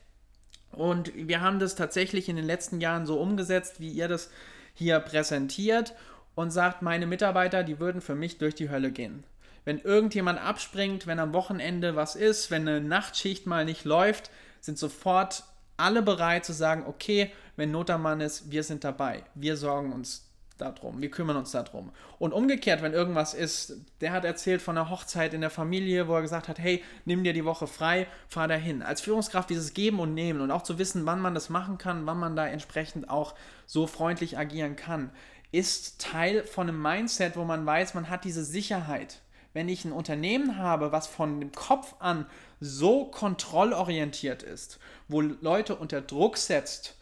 und 0.72 1.12
wir 1.16 1.42
haben 1.42 1.60
das 1.60 1.76
tatsächlich 1.76 2.30
in 2.30 2.36
den 2.36 2.46
letzten 2.46 2.80
Jahren 2.82 3.06
so 3.06 3.20
umgesetzt, 3.20 3.80
wie 3.80 3.92
ihr 3.92 4.08
das 4.08 4.30
hier 4.74 5.00
präsentiert 5.00 5.94
und 6.36 6.52
sagt, 6.52 6.82
meine 6.82 7.08
Mitarbeiter, 7.08 7.64
die 7.64 7.80
würden 7.80 8.02
für 8.02 8.16
mich 8.16 8.38
durch 8.38 8.56
die 8.56 8.70
Hölle 8.70 8.92
gehen. 8.92 9.24
Wenn 9.66 9.80
irgendjemand 9.80 10.40
abspringt, 10.40 11.06
wenn 11.06 11.20
am 11.20 11.34
Wochenende 11.34 11.96
was 11.96 12.16
ist, 12.16 12.50
wenn 12.50 12.68
eine 12.68 12.82
Nachtschicht 12.82 13.46
mal 13.46 13.66
nicht 13.66 13.84
läuft, 13.84 14.32
sind 14.62 14.78
sofort 14.78 15.44
alle 15.78 16.02
bereit 16.02 16.46
zu 16.46 16.54
sagen, 16.54 16.84
okay, 16.88 17.32
wenn 17.56 17.72
Not 17.72 17.90
am 17.90 18.04
Mann 18.04 18.22
ist, 18.22 18.52
wir 18.52 18.64
sind 18.64 18.84
dabei, 18.84 19.24
wir 19.36 19.58
sorgen 19.58 19.92
uns 19.92 20.29
darum, 20.60 21.02
wir 21.02 21.10
kümmern 21.10 21.38
uns 21.38 21.52
darum. 21.52 21.92
Und 22.20 22.34
umgekehrt, 22.34 22.82
wenn 22.82 22.94
irgendwas 22.94 23.34
ist, 23.34 23.78
der 24.02 24.12
hat 24.12 24.26
erzählt 24.26 24.62
von 24.62 24.78
einer 24.78 24.90
Hochzeit 24.90 25.34
in 25.34 25.42
der 25.42 25.50
Familie, 25.50 26.08
wo 26.08 26.16
er 26.16 26.22
gesagt 26.22 26.48
hat, 26.48 26.60
hey, 26.60 26.84
nimm 27.06 27.24
dir 27.24 27.34
die 27.34 27.46
Woche 27.46 27.68
frei, 27.68 28.08
fahr 28.28 28.48
dahin. 28.48 28.82
Als 28.82 29.02
Führungskraft 29.02 29.50
dieses 29.50 29.74
Geben 29.74 30.00
und 30.00 30.14
Nehmen 30.14 30.42
und 30.42 30.52
auch 30.52 30.64
zu 30.64 30.78
wissen, 30.78 31.06
wann 31.06 31.22
man 31.22 31.34
das 31.34 31.50
machen 31.50 31.78
kann, 31.78 32.06
wann 32.06 32.20
man 32.20 32.36
da 32.36 32.48
entsprechend 32.48 33.10
auch 33.10 33.36
so 33.66 33.88
freundlich 33.88 34.38
agieren 34.38 34.76
kann, 34.76 35.12
ist 35.52 36.00
Teil 36.00 36.44
von 36.44 36.70
einem 36.70 36.82
Mindset, 36.82 37.36
wo 37.36 37.44
man 37.44 37.66
weiß, 37.66 37.94
man 37.94 38.10
hat 38.10 38.24
diese 38.24 38.44
Sicherheit. 38.44 39.22
Wenn 39.54 39.68
ich 39.68 39.84
ein 39.84 39.92
Unternehmen 39.92 40.58
habe, 40.58 40.92
was 40.92 41.08
von 41.08 41.40
dem 41.40 41.52
Kopf 41.52 41.96
an 42.00 42.28
so 42.60 43.06
kontrollorientiert 43.06 44.44
ist, 44.44 44.80
wo 45.08 45.22
Leute 45.22 45.76
unter 45.76 46.02
Druck 46.02 46.38
setzt, 46.38 46.99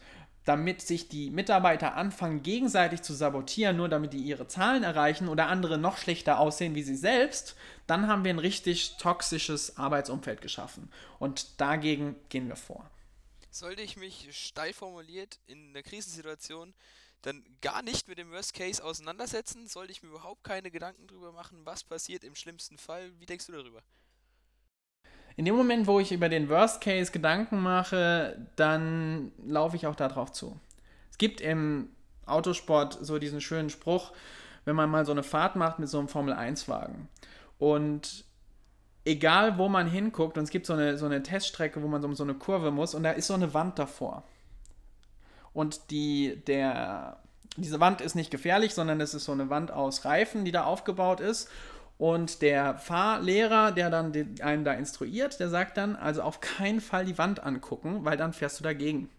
damit 0.48 0.80
sich 0.80 1.08
die 1.08 1.30
Mitarbeiter 1.30 1.94
anfangen, 1.94 2.42
gegenseitig 2.42 3.02
zu 3.02 3.12
sabotieren, 3.12 3.76
nur 3.76 3.90
damit 3.90 4.14
die 4.14 4.22
ihre 4.22 4.48
Zahlen 4.48 4.82
erreichen 4.82 5.28
oder 5.28 5.48
andere 5.48 5.76
noch 5.76 5.98
schlechter 5.98 6.40
aussehen 6.40 6.74
wie 6.74 6.82
sie 6.82 6.96
selbst, 6.96 7.54
dann 7.86 8.08
haben 8.08 8.24
wir 8.24 8.30
ein 8.32 8.38
richtig 8.38 8.96
toxisches 8.96 9.76
Arbeitsumfeld 9.76 10.40
geschaffen. 10.40 10.90
Und 11.18 11.60
dagegen 11.60 12.16
gehen 12.30 12.48
wir 12.48 12.56
vor. 12.56 12.90
Sollte 13.50 13.82
ich 13.82 13.98
mich 13.98 14.28
steil 14.30 14.72
formuliert 14.72 15.38
in 15.46 15.68
einer 15.68 15.82
Krisensituation 15.82 16.72
dann 17.20 17.44
gar 17.60 17.82
nicht 17.82 18.08
mit 18.08 18.16
dem 18.16 18.30
Worst 18.30 18.54
Case 18.54 18.82
auseinandersetzen? 18.82 19.66
Sollte 19.66 19.92
ich 19.92 20.02
mir 20.02 20.08
überhaupt 20.08 20.44
keine 20.44 20.70
Gedanken 20.70 21.08
darüber 21.08 21.32
machen, 21.32 21.66
was 21.66 21.84
passiert 21.84 22.24
im 22.24 22.34
schlimmsten 22.34 22.78
Fall? 22.78 23.12
Wie 23.18 23.26
denkst 23.26 23.46
du 23.46 23.52
darüber? 23.52 23.82
In 25.38 25.44
dem 25.44 25.54
Moment, 25.54 25.86
wo 25.86 26.00
ich 26.00 26.10
über 26.10 26.28
den 26.28 26.48
Worst 26.48 26.80
Case 26.80 27.12
Gedanken 27.12 27.60
mache, 27.60 28.36
dann 28.56 29.30
laufe 29.46 29.76
ich 29.76 29.86
auch 29.86 29.94
darauf 29.94 30.32
zu. 30.32 30.58
Es 31.12 31.18
gibt 31.18 31.40
im 31.40 31.90
Autosport 32.26 32.98
so 33.00 33.20
diesen 33.20 33.40
schönen 33.40 33.70
Spruch, 33.70 34.10
wenn 34.64 34.74
man 34.74 34.90
mal 34.90 35.06
so 35.06 35.12
eine 35.12 35.22
Fahrt 35.22 35.54
macht 35.54 35.78
mit 35.78 35.88
so 35.88 36.00
einem 36.00 36.08
Formel-1-Wagen 36.08 37.08
und 37.60 38.24
egal 39.04 39.58
wo 39.58 39.68
man 39.68 39.86
hinguckt, 39.86 40.36
und 40.36 40.42
es 40.42 40.50
gibt 40.50 40.66
so 40.66 40.72
eine, 40.72 40.98
so 40.98 41.06
eine 41.06 41.22
Teststrecke, 41.22 41.84
wo 41.84 41.86
man 41.86 42.02
so 42.02 42.08
um 42.08 42.16
so 42.16 42.24
eine 42.24 42.34
Kurve 42.34 42.72
muss 42.72 42.96
und 42.96 43.04
da 43.04 43.12
ist 43.12 43.28
so 43.28 43.34
eine 43.34 43.54
Wand 43.54 43.78
davor. 43.78 44.24
Und 45.52 45.92
die, 45.92 46.42
der, 46.48 47.18
diese 47.56 47.78
Wand 47.78 48.00
ist 48.00 48.16
nicht 48.16 48.32
gefährlich, 48.32 48.74
sondern 48.74 49.00
es 49.00 49.14
ist 49.14 49.26
so 49.26 49.32
eine 49.32 49.50
Wand 49.50 49.70
aus 49.70 50.04
Reifen, 50.04 50.44
die 50.44 50.50
da 50.50 50.64
aufgebaut 50.64 51.20
ist. 51.20 51.48
Und 51.98 52.42
der 52.42 52.78
Fahrlehrer, 52.78 53.72
der 53.72 53.90
dann 53.90 54.12
den, 54.12 54.40
einen 54.40 54.64
da 54.64 54.72
instruiert, 54.72 55.40
der 55.40 55.48
sagt 55.48 55.76
dann, 55.76 55.96
also 55.96 56.22
auf 56.22 56.40
keinen 56.40 56.80
Fall 56.80 57.04
die 57.04 57.18
Wand 57.18 57.42
angucken, 57.42 58.04
weil 58.04 58.16
dann 58.16 58.32
fährst 58.32 58.60
du 58.60 58.64
dagegen. 58.64 59.10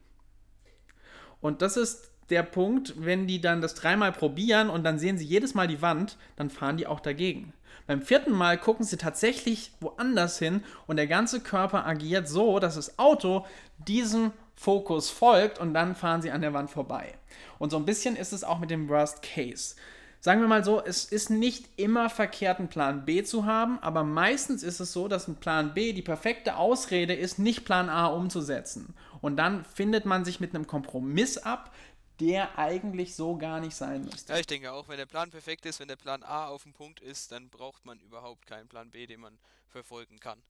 Und 1.41 1.61
das 1.61 1.75
ist 1.75 2.11
der 2.29 2.43
Punkt, 2.43 2.93
wenn 2.97 3.27
die 3.27 3.41
dann 3.41 3.61
das 3.61 3.75
dreimal 3.75 4.11
probieren 4.11 4.69
und 4.69 4.83
dann 4.83 4.99
sehen 4.99 5.17
sie 5.17 5.25
jedes 5.25 5.53
Mal 5.55 5.67
die 5.67 5.81
Wand, 5.81 6.17
dann 6.37 6.49
fahren 6.49 6.77
die 6.77 6.87
auch 6.87 6.99
dagegen. 6.99 7.53
Beim 7.87 8.01
vierten 8.01 8.31
Mal 8.31 8.57
gucken 8.57 8.85
sie 8.85 8.97
tatsächlich 8.97 9.71
woanders 9.81 10.37
hin 10.37 10.63
und 10.85 10.97
der 10.97 11.07
ganze 11.07 11.41
Körper 11.41 11.85
agiert 11.85 12.27
so, 12.27 12.59
dass 12.59 12.75
das 12.75 12.99
Auto 12.99 13.45
diesem 13.79 14.31
Fokus 14.55 15.09
folgt 15.09 15.57
und 15.57 15.73
dann 15.73 15.95
fahren 15.95 16.21
sie 16.21 16.31
an 16.31 16.41
der 16.41 16.53
Wand 16.53 16.69
vorbei. 16.69 17.15
Und 17.57 17.71
so 17.71 17.77
ein 17.77 17.85
bisschen 17.85 18.15
ist 18.15 18.31
es 18.31 18.43
auch 18.43 18.59
mit 18.59 18.69
dem 18.69 18.89
Worst 18.89 19.21
Case. 19.21 19.75
Sagen 20.21 20.41
wir 20.41 20.49
mal 20.49 20.65
so, 20.65 20.83
es 20.83 21.05
ist 21.05 21.29
nicht 21.29 21.69
immer 21.77 22.09
verkehrt, 22.09 22.59
einen 22.59 22.67
Plan 22.67 23.05
B 23.05 23.23
zu 23.23 23.45
haben, 23.45 23.79
aber 23.79 24.03
meistens 24.03 24.63
ist 24.63 24.81
es 24.81 24.91
so, 24.91 25.07
dass 25.07 25.29
ein 25.29 25.37
Plan 25.37 25.73
B 25.73 25.93
die 25.93 26.01
perfekte 26.01 26.57
Ausrede 26.57 27.13
ist, 27.13 27.39
nicht 27.39 27.63
Plan 27.63 27.89
A 27.89 28.07
umzusetzen. 28.07 28.95
Und 29.21 29.37
dann 29.37 29.63
findet 29.63 30.05
man 30.05 30.25
sich 30.25 30.41
mit 30.41 30.53
einem 30.53 30.67
Kompromiss 30.67 31.37
ab, 31.37 31.73
der 32.19 32.59
eigentlich 32.59 33.15
so 33.15 33.37
gar 33.37 33.61
nicht 33.61 33.75
sein 33.75 34.03
müsste. 34.03 34.33
Ja, 34.33 34.39
ich 34.39 34.47
denke 34.47 34.73
auch, 34.73 34.89
wenn 34.89 34.97
der 34.97 35.05
Plan 35.05 35.29
perfekt 35.29 35.65
ist, 35.65 35.79
wenn 35.79 35.87
der 35.87 35.95
Plan 35.95 36.21
A 36.23 36.47
auf 36.47 36.63
dem 36.63 36.73
Punkt 36.73 36.99
ist, 36.99 37.31
dann 37.31 37.49
braucht 37.49 37.85
man 37.85 37.97
überhaupt 38.01 38.45
keinen 38.45 38.67
Plan 38.67 38.89
B, 38.91 39.07
den 39.07 39.21
man 39.21 39.37
verfolgen 39.69 40.19
kann. 40.19 40.41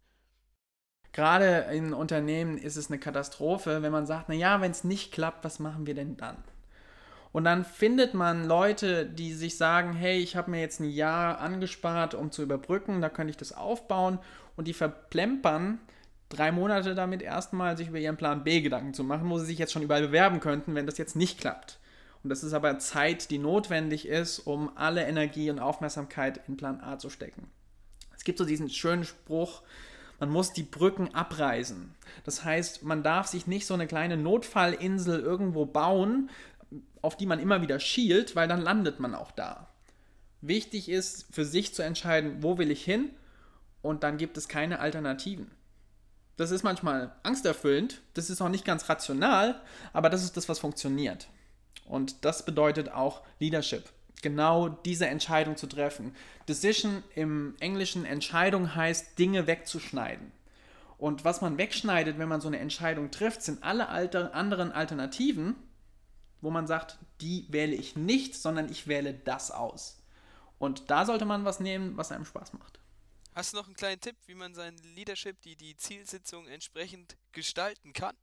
Gerade 1.12 1.68
in 1.72 1.94
Unternehmen 1.94 2.58
ist 2.58 2.76
es 2.76 2.90
eine 2.90 3.00
Katastrophe, 3.00 3.82
wenn 3.84 3.92
man 3.92 4.08
sagt, 4.08 4.30
naja, 4.30 4.62
wenn 4.62 4.72
es 4.72 4.84
nicht 4.84 5.12
klappt, 5.12 5.44
was 5.44 5.60
machen 5.60 5.86
wir 5.86 5.96
denn 5.96 6.18
dann? 6.18 6.44
Und 7.32 7.44
dann 7.44 7.64
findet 7.64 8.14
man 8.14 8.46
Leute, 8.46 9.06
die 9.06 9.34
sich 9.34 9.58
sagen, 9.58 9.94
hey, 9.94 10.20
ich 10.20 10.36
habe 10.36 10.50
mir 10.50 10.62
jetzt 10.62 10.80
ein 10.80 10.90
Jahr 10.90 11.40
angespart, 11.40 12.16
um 12.16 12.32
zu 12.32 12.42
überbrücken, 12.42 13.02
da 13.02 13.10
könnte 13.10 13.32
ich 13.32 13.38
das 13.38 13.52
aufbauen. 13.52 14.20
Und 14.56 14.68
die 14.68 14.74
verplempern 14.74 15.80
drei 16.30 16.52
Monate 16.52 16.96
damit 16.96 17.22
erstmal, 17.22 17.78
sich 17.78 17.90
über 17.90 18.00
ihren 18.00 18.18
Plan 18.18 18.44
B 18.44 18.62
Gedanken 18.62 18.94
zu 18.94 19.04
machen, 19.04 19.30
wo 19.30 19.38
sie 19.40 19.46
sich 19.46 19.60
jetzt 19.60 19.74
schon 19.74 19.82
überall 19.82 20.02
bewerben 20.02 20.40
könnten, 20.40 20.76
wenn 20.76 20.86
das 20.86 20.98
jetzt 20.98 21.16
nicht 21.16 21.40
klappt. 21.40 21.80
Und 22.24 22.30
das 22.30 22.44
ist 22.44 22.54
aber 22.54 22.80
Zeit, 22.80 23.32
die 23.32 23.38
notwendig 23.38 24.08
ist, 24.08 24.40
um 24.40 24.76
alle 24.76 25.06
Energie 25.06 25.50
und 25.50 25.60
Aufmerksamkeit 25.60 26.42
in 26.48 26.58
Plan 26.58 26.82
A 26.82 26.98
zu 26.98 27.10
stecken. 27.10 27.50
Es 28.16 28.24
gibt 28.24 28.38
so 28.38 28.46
diesen 28.46 28.70
schönen 28.70 29.06
Spruch, 29.06 29.62
man 30.20 30.30
muss 30.30 30.52
die 30.52 30.64
Brücken 30.64 31.16
abreißen. 31.16 31.96
Das 32.26 32.44
heißt, 32.44 32.84
man 32.84 33.04
darf 33.04 33.28
sich 33.28 33.48
nicht 33.48 33.66
so 33.66 33.74
eine 33.74 33.88
kleine 33.88 34.18
Notfallinsel 34.18 35.22
irgendwo 35.22 35.66
bauen, 35.66 36.30
auf 37.02 37.18
die 37.18 37.26
man 37.26 37.40
immer 37.40 37.62
wieder 37.62 37.80
schielt, 37.80 38.36
weil 38.36 38.48
dann 38.48 38.62
landet 38.62 39.00
man 39.00 39.16
auch 39.16 39.32
da. 39.32 39.68
Wichtig 40.42 40.90
ist 40.90 41.28
für 41.32 41.46
sich 41.46 41.74
zu 41.74 41.82
entscheiden, 41.82 42.44
wo 42.44 42.58
will 42.58 42.72
ich 42.72 42.84
hin 42.84 43.10
und 43.82 44.04
dann 44.04 44.18
gibt 44.18 44.38
es 44.38 44.48
keine 44.48 44.80
Alternativen. 44.80 45.52
Das 46.38 46.52
ist 46.52 46.64
manchmal 46.64 47.14
angsterfüllend, 47.24 48.02
das 48.14 48.30
ist 48.30 48.42
auch 48.42 48.50
nicht 48.50 48.64
ganz 48.64 48.88
rational, 48.88 49.62
aber 49.92 50.10
das 50.10 50.24
ist 50.24 50.38
das, 50.38 50.48
was 50.48 50.60
funktioniert. 50.60 51.28
Und 51.86 52.24
das 52.24 52.46
bedeutet 52.46 52.90
auch 52.92 53.24
Leadership. 53.40 53.84
Genau 54.22 54.70
diese 54.70 55.08
Entscheidung 55.08 55.58
zu 55.58 55.68
treffen. 55.68 56.14
Decision 56.48 57.04
im 57.16 57.56
Englischen 57.60 58.06
Entscheidung 58.06 58.76
heißt, 58.76 59.18
Dinge 59.18 59.48
wegzuschneiden. 59.48 60.32
Und 60.98 61.24
was 61.24 61.42
man 61.42 61.58
wegschneidet, 61.58 62.20
wenn 62.20 62.28
man 62.28 62.42
so 62.42 62.48
eine 62.48 62.60
Entscheidung 62.60 63.12
trifft, 63.12 63.42
sind 63.42 63.64
alle 63.64 63.88
anderen 63.90 64.72
Alternativen, 64.72 65.56
wo 66.42 66.50
man 66.50 66.68
sagt, 66.68 66.98
die 67.22 67.46
wähle 67.50 67.76
ich 67.76 67.96
nicht, 67.96 68.36
sondern 68.36 68.70
ich 68.70 68.88
wähle 68.88 69.14
das 69.14 69.52
aus. 69.52 70.02
Und 70.58 70.90
da 70.90 71.06
sollte 71.06 71.26
man 71.26 71.46
was 71.46 71.60
nehmen, 71.60 71.98
was 71.98 72.12
einem 72.12 72.26
Spaß 72.26 72.54
macht. 72.54 72.80
Hast 73.34 73.54
du 73.54 73.58
noch 73.58 73.68
einen 73.68 73.76
kleinen 73.76 74.02
Tipp, 74.02 74.16
wie 74.26 74.36
man 74.36 74.54
sein 74.54 74.76
Leadership, 74.96 75.42
die, 75.42 75.56
die 75.56 75.78
Zielsitzung 75.78 76.48
entsprechend 76.48 77.16
gestalten 77.32 77.94
kann? 77.94 78.16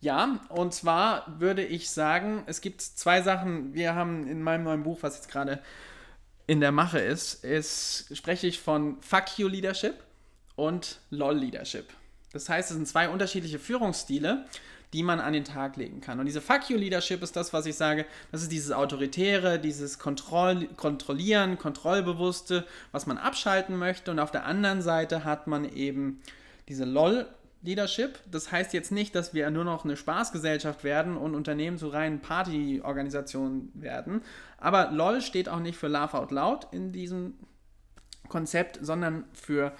Ja, 0.00 0.40
und 0.48 0.74
zwar 0.74 1.38
würde 1.38 1.64
ich 1.64 1.90
sagen, 1.90 2.42
es 2.46 2.60
gibt 2.60 2.80
zwei 2.80 3.22
Sachen. 3.22 3.72
Wir 3.72 3.94
haben 3.94 4.26
in 4.26 4.42
meinem 4.42 4.64
neuen 4.64 4.82
Buch, 4.82 4.98
was 5.02 5.14
jetzt 5.14 5.30
gerade 5.30 5.62
in 6.48 6.60
der 6.60 6.72
Mache 6.72 6.98
ist, 6.98 7.44
ist 7.44 8.08
spreche 8.16 8.48
ich 8.48 8.58
von 8.60 9.00
Fuck 9.00 9.38
You 9.38 9.46
Leadership 9.46 10.02
und 10.56 11.00
LOL 11.10 11.38
Leadership. 11.38 11.86
Das 12.32 12.48
heißt, 12.48 12.70
es 12.70 12.76
sind 12.76 12.88
zwei 12.88 13.08
unterschiedliche 13.08 13.60
Führungsstile, 13.60 14.46
die 14.92 15.02
man 15.02 15.20
an 15.20 15.32
den 15.32 15.44
Tag 15.44 15.76
legen 15.76 16.00
kann. 16.00 16.20
Und 16.20 16.26
diese 16.26 16.40
Fuck 16.40 16.68
You 16.68 16.76
Leadership 16.76 17.22
ist 17.22 17.34
das, 17.36 17.52
was 17.52 17.66
ich 17.66 17.76
sage, 17.76 18.04
das 18.30 18.42
ist 18.42 18.52
dieses 18.52 18.72
Autoritäre, 18.72 19.58
dieses 19.58 19.98
Kontroll 19.98 20.66
Kontrollieren, 20.76 21.58
Kontrollbewusste, 21.58 22.66
was 22.90 23.06
man 23.06 23.18
abschalten 23.18 23.76
möchte. 23.76 24.10
Und 24.10 24.18
auf 24.18 24.30
der 24.30 24.44
anderen 24.44 24.82
Seite 24.82 25.24
hat 25.24 25.46
man 25.46 25.64
eben 25.64 26.20
diese 26.68 26.84
LOL 26.84 27.26
Leadership. 27.62 28.18
Das 28.30 28.52
heißt 28.52 28.72
jetzt 28.74 28.92
nicht, 28.92 29.14
dass 29.14 29.34
wir 29.34 29.50
nur 29.50 29.64
noch 29.64 29.84
eine 29.84 29.96
Spaßgesellschaft 29.96 30.84
werden 30.84 31.16
und 31.16 31.34
Unternehmen 31.34 31.78
zu 31.78 31.88
reinen 31.88 32.20
Partyorganisationen 32.20 33.70
werden. 33.74 34.22
Aber 34.58 34.90
LOL 34.90 35.20
steht 35.22 35.48
auch 35.48 35.60
nicht 35.60 35.78
für 35.78 35.88
Laugh 35.88 36.14
Out 36.14 36.32
Loud 36.32 36.66
in 36.72 36.92
diesem 36.92 37.34
Konzept, 38.28 38.78
sondern 38.82 39.24
für 39.32 39.72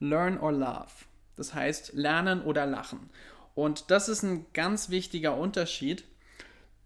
Learn 0.00 0.38
or 0.38 0.52
Laugh. 0.52 1.06
Das 1.36 1.54
heißt 1.54 1.92
lernen 1.92 2.40
oder 2.42 2.66
lachen. 2.66 3.10
Und 3.56 3.90
das 3.90 4.10
ist 4.10 4.22
ein 4.22 4.44
ganz 4.52 4.90
wichtiger 4.90 5.34
Unterschied, 5.36 6.04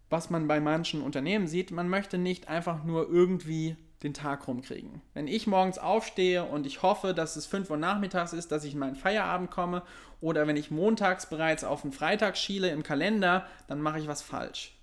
was 0.08 0.30
man 0.30 0.46
bei 0.46 0.60
manchen 0.60 1.02
Unternehmen 1.02 1.48
sieht. 1.48 1.72
Man 1.72 1.88
möchte 1.88 2.16
nicht 2.16 2.48
einfach 2.48 2.84
nur 2.84 3.10
irgendwie 3.10 3.76
den 4.04 4.14
Tag 4.14 4.46
rumkriegen. 4.46 5.02
Wenn 5.12 5.26
ich 5.26 5.48
morgens 5.48 5.78
aufstehe 5.78 6.44
und 6.44 6.66
ich 6.66 6.82
hoffe, 6.82 7.12
dass 7.12 7.34
es 7.34 7.46
5 7.46 7.70
Uhr 7.70 7.76
nachmittags 7.76 8.32
ist, 8.32 8.52
dass 8.52 8.62
ich 8.62 8.74
in 8.74 8.78
meinen 8.78 8.94
Feierabend 8.94 9.50
komme, 9.50 9.82
oder 10.20 10.46
wenn 10.46 10.56
ich 10.56 10.70
montags 10.70 11.26
bereits 11.26 11.64
auf 11.64 11.82
den 11.82 11.90
Freitag 11.90 12.36
schiele 12.36 12.70
im 12.70 12.84
Kalender, 12.84 13.46
dann 13.66 13.82
mache 13.82 13.98
ich 13.98 14.06
was 14.06 14.22
falsch. 14.22 14.76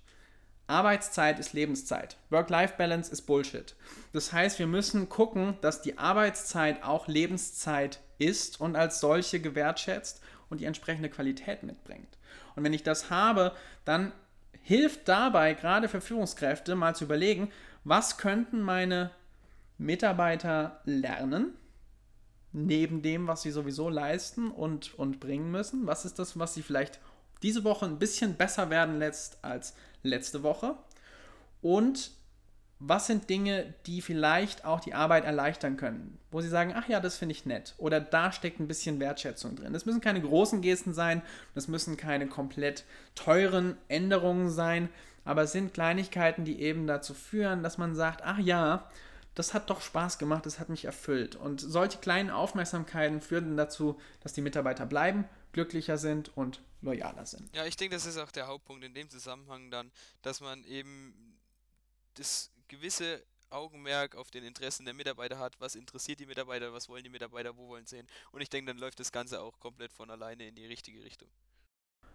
Arbeitszeit 0.66 1.38
ist 1.38 1.54
Lebenszeit. 1.54 2.18
Work-Life-Balance 2.28 3.10
ist 3.10 3.22
Bullshit. 3.22 3.76
Das 4.12 4.34
heißt, 4.34 4.58
wir 4.58 4.66
müssen 4.66 5.08
gucken, 5.08 5.56
dass 5.62 5.80
die 5.80 5.96
Arbeitszeit 5.96 6.82
auch 6.82 7.08
Lebenszeit 7.08 8.00
ist 8.18 8.60
und 8.60 8.76
als 8.76 9.00
solche 9.00 9.40
gewertschätzt 9.40 10.20
und 10.50 10.60
die 10.60 10.64
entsprechende 10.64 11.08
Qualität 11.08 11.62
mitbringt. 11.62 12.18
Und 12.56 12.64
wenn 12.64 12.72
ich 12.72 12.82
das 12.82 13.10
habe, 13.10 13.52
dann 13.84 14.12
hilft 14.62 15.08
dabei 15.08 15.54
gerade 15.54 15.88
für 15.88 16.00
Führungskräfte 16.00 16.74
mal 16.74 16.94
zu 16.94 17.04
überlegen, 17.04 17.50
was 17.84 18.18
könnten 18.18 18.60
meine 18.60 19.10
Mitarbeiter 19.78 20.80
lernen, 20.84 21.54
neben 22.52 23.02
dem, 23.02 23.26
was 23.26 23.42
sie 23.42 23.50
sowieso 23.50 23.88
leisten 23.88 24.50
und, 24.50 24.98
und 24.98 25.20
bringen 25.20 25.50
müssen? 25.50 25.86
Was 25.86 26.04
ist 26.04 26.18
das, 26.18 26.38
was 26.38 26.54
sie 26.54 26.62
vielleicht 26.62 26.98
diese 27.42 27.64
Woche 27.64 27.86
ein 27.86 27.98
bisschen 27.98 28.34
besser 28.34 28.70
werden 28.70 28.98
lässt 28.98 29.42
als 29.42 29.74
letzte 30.02 30.42
Woche? 30.42 30.76
Und 31.62 32.10
was 32.80 33.06
sind 33.06 33.28
Dinge, 33.28 33.74
die 33.86 34.00
vielleicht 34.00 34.64
auch 34.64 34.80
die 34.80 34.94
Arbeit 34.94 35.24
erleichtern 35.24 35.76
können? 35.76 36.18
Wo 36.30 36.40
sie 36.40 36.48
sagen, 36.48 36.72
ach 36.76 36.88
ja, 36.88 37.00
das 37.00 37.16
finde 37.16 37.32
ich 37.32 37.44
nett. 37.44 37.74
Oder 37.78 38.00
da 38.00 38.30
steckt 38.30 38.60
ein 38.60 38.68
bisschen 38.68 39.00
Wertschätzung 39.00 39.56
drin. 39.56 39.72
Das 39.72 39.84
müssen 39.84 40.00
keine 40.00 40.20
großen 40.20 40.62
Gesten 40.62 40.94
sein, 40.94 41.22
das 41.54 41.66
müssen 41.66 41.96
keine 41.96 42.28
komplett 42.28 42.84
teuren 43.14 43.76
Änderungen 43.88 44.50
sein, 44.50 44.88
aber 45.24 45.42
es 45.42 45.52
sind 45.52 45.74
Kleinigkeiten, 45.74 46.44
die 46.44 46.60
eben 46.60 46.86
dazu 46.86 47.14
führen, 47.14 47.62
dass 47.62 47.78
man 47.78 47.94
sagt, 47.94 48.22
ach 48.24 48.38
ja, 48.38 48.88
das 49.34 49.54
hat 49.54 49.70
doch 49.70 49.80
Spaß 49.80 50.18
gemacht, 50.18 50.46
das 50.46 50.58
hat 50.58 50.68
mich 50.68 50.84
erfüllt. 50.84 51.36
Und 51.36 51.60
solche 51.60 51.98
kleinen 51.98 52.30
Aufmerksamkeiten 52.30 53.20
führen 53.20 53.56
dazu, 53.56 54.00
dass 54.20 54.32
die 54.32 54.40
Mitarbeiter 54.40 54.86
bleiben, 54.86 55.28
glücklicher 55.52 55.98
sind 55.98 56.36
und 56.36 56.62
loyaler 56.80 57.26
sind. 57.26 57.54
Ja, 57.54 57.64
ich 57.64 57.76
denke, 57.76 57.94
das 57.96 58.06
ist 58.06 58.18
auch 58.18 58.30
der 58.30 58.46
Hauptpunkt 58.46 58.84
in 58.84 58.94
dem 58.94 59.10
Zusammenhang 59.10 59.70
dann, 59.70 59.90
dass 60.22 60.40
man 60.40 60.64
eben 60.64 61.38
das 62.14 62.50
gewisse 62.68 63.22
Augenmerk 63.50 64.14
auf 64.14 64.30
den 64.30 64.44
Interessen 64.44 64.84
der 64.84 64.94
Mitarbeiter 64.94 65.38
hat, 65.38 65.58
was 65.60 65.74
interessiert 65.74 66.20
die 66.20 66.26
Mitarbeiter, 66.26 66.72
was 66.72 66.88
wollen 66.88 67.02
die 67.02 67.10
Mitarbeiter, 67.10 67.56
wo 67.56 67.68
wollen 67.68 67.86
sie 67.86 67.96
hin. 67.96 68.06
Und 68.30 68.40
ich 68.40 68.50
denke, 68.50 68.72
dann 68.72 68.78
läuft 68.78 69.00
das 69.00 69.12
Ganze 69.12 69.40
auch 69.40 69.58
komplett 69.58 69.92
von 69.92 70.10
alleine 70.10 70.48
in 70.48 70.54
die 70.54 70.66
richtige 70.66 71.02
Richtung. 71.02 71.28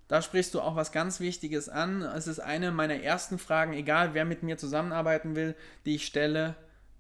Da 0.08 0.22
sprichst 0.22 0.54
du 0.54 0.62
auch 0.62 0.76
was 0.76 0.92
ganz 0.92 1.20
Wichtiges 1.20 1.70
an. 1.70 2.02
Es 2.02 2.28
ist 2.28 2.40
eine 2.40 2.72
meiner 2.72 2.96
ersten 2.96 3.40
Fragen, 3.40 3.74
egal 3.74 4.14
wer 4.14 4.26
mit 4.26 4.44
mir 4.44 4.58
zusammenarbeiten 4.58 5.36
will, 5.36 5.56
die 5.86 5.96
ich 5.96 6.06
stelle. 6.06 6.56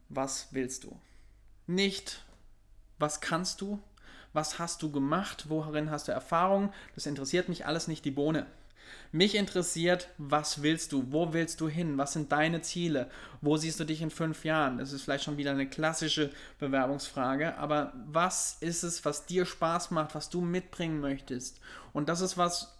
Was 0.09 0.47
willst 0.51 0.83
du? 0.83 0.99
Nicht, 1.67 2.23
was 2.99 3.21
kannst 3.21 3.61
du? 3.61 3.81
Was 4.31 4.57
hast 4.57 4.81
du 4.81 4.91
gemacht? 4.91 5.45
Worin 5.49 5.91
hast 5.91 6.07
du 6.07 6.11
Erfahrung? 6.11 6.73
Das 6.95 7.05
interessiert 7.05 7.49
mich 7.49 7.65
alles 7.65 7.87
nicht 7.87 8.05
die 8.05 8.11
Bohne. 8.11 8.47
Mich 9.11 9.35
interessiert, 9.35 10.09
was 10.17 10.63
willst 10.63 10.91
du? 10.91 11.11
Wo 11.11 11.33
willst 11.33 11.61
du 11.61 11.67
hin? 11.69 11.97
Was 11.97 12.13
sind 12.13 12.31
deine 12.31 12.61
Ziele? 12.61 13.09
Wo 13.41 13.57
siehst 13.57 13.79
du 13.79 13.83
dich 13.83 14.01
in 14.01 14.09
fünf 14.09 14.43
Jahren? 14.43 14.77
Das 14.77 14.91
ist 14.91 15.03
vielleicht 15.03 15.23
schon 15.23 15.37
wieder 15.37 15.51
eine 15.51 15.69
klassische 15.69 16.31
Bewerbungsfrage, 16.59 17.57
aber 17.57 17.93
was 18.07 18.57
ist 18.59 18.83
es, 18.83 19.05
was 19.05 19.25
dir 19.25 19.45
Spaß 19.45 19.91
macht, 19.91 20.15
was 20.15 20.29
du 20.29 20.41
mitbringen 20.41 20.99
möchtest? 20.99 21.59
Und 21.93 22.09
das 22.09 22.21
ist 22.21 22.37
was, 22.37 22.73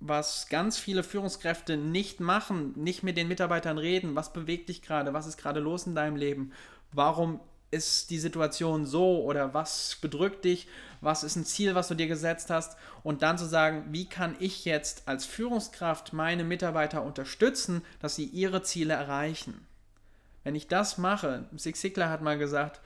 was 0.00 0.48
ganz 0.48 0.78
viele 0.78 1.02
Führungskräfte 1.02 1.76
nicht 1.76 2.20
machen, 2.20 2.72
nicht 2.76 3.02
mit 3.02 3.16
den 3.16 3.28
Mitarbeitern 3.28 3.78
reden. 3.78 4.14
Was 4.16 4.32
bewegt 4.32 4.68
dich 4.68 4.82
gerade? 4.82 5.14
Was 5.14 5.26
ist 5.26 5.38
gerade 5.38 5.60
los 5.60 5.86
in 5.86 5.94
deinem 5.94 6.16
Leben? 6.16 6.52
Warum 6.92 7.40
ist 7.72 8.10
die 8.10 8.18
Situation 8.18 8.86
so 8.86 9.22
oder 9.24 9.54
was 9.54 9.96
bedrückt 10.00 10.44
dich? 10.44 10.68
Was 11.00 11.24
ist 11.24 11.36
ein 11.36 11.44
Ziel, 11.44 11.74
was 11.74 11.88
du 11.88 11.94
dir 11.94 12.06
gesetzt 12.06 12.50
hast? 12.50 12.76
Und 13.02 13.22
dann 13.22 13.38
zu 13.38 13.46
sagen, 13.46 13.86
wie 13.90 14.04
kann 14.04 14.36
ich 14.38 14.64
jetzt 14.64 15.08
als 15.08 15.24
Führungskraft 15.24 16.12
meine 16.12 16.44
Mitarbeiter 16.44 17.02
unterstützen, 17.02 17.82
dass 18.00 18.14
sie 18.14 18.26
ihre 18.26 18.62
Ziele 18.62 18.94
erreichen? 18.94 19.66
Wenn 20.44 20.54
ich 20.54 20.68
das 20.68 20.98
mache, 20.98 21.46
Zig 21.56 21.76
Ziglar 21.76 22.10
hat 22.10 22.22
mal 22.22 22.38
gesagt, 22.38 22.80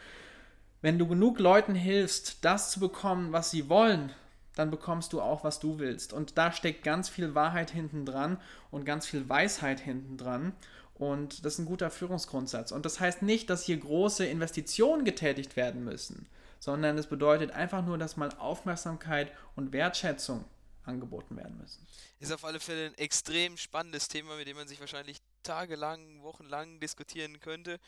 wenn 0.82 0.98
du 0.98 1.08
genug 1.08 1.38
Leuten 1.40 1.74
hilfst, 1.74 2.44
das 2.44 2.70
zu 2.70 2.80
bekommen, 2.80 3.32
was 3.32 3.50
sie 3.50 3.68
wollen, 3.68 4.12
dann 4.54 4.70
bekommst 4.70 5.12
du 5.12 5.20
auch, 5.20 5.42
was 5.42 5.58
du 5.58 5.78
willst. 5.78 6.12
Und 6.12 6.38
da 6.38 6.52
steckt 6.52 6.84
ganz 6.84 7.08
viel 7.08 7.34
Wahrheit 7.34 7.70
hinten 7.70 8.06
dran 8.06 8.38
und 8.70 8.84
ganz 8.84 9.06
viel 9.06 9.28
Weisheit 9.28 9.80
hinten 9.80 10.16
dran. 10.16 10.52
Und 10.98 11.44
das 11.44 11.54
ist 11.54 11.58
ein 11.60 11.66
guter 11.66 11.90
Führungsgrundsatz. 11.90 12.72
Und 12.72 12.86
das 12.86 13.00
heißt 13.00 13.22
nicht, 13.22 13.50
dass 13.50 13.64
hier 13.64 13.76
große 13.76 14.24
Investitionen 14.24 15.04
getätigt 15.04 15.56
werden 15.56 15.84
müssen, 15.84 16.26
sondern 16.58 16.96
es 16.96 17.06
bedeutet 17.06 17.50
einfach 17.50 17.84
nur, 17.84 17.98
dass 17.98 18.16
mal 18.16 18.30
Aufmerksamkeit 18.38 19.30
und 19.56 19.72
Wertschätzung 19.72 20.44
angeboten 20.84 21.36
werden 21.36 21.58
müssen. 21.58 21.86
Ist 22.18 22.32
auf 22.32 22.44
alle 22.44 22.60
Fälle 22.60 22.86
ein 22.86 22.98
extrem 22.98 23.58
spannendes 23.58 24.08
Thema, 24.08 24.36
mit 24.36 24.48
dem 24.48 24.56
man 24.56 24.68
sich 24.68 24.80
wahrscheinlich 24.80 25.18
tagelang, 25.42 26.22
wochenlang 26.22 26.80
diskutieren 26.80 27.40
könnte. 27.40 27.78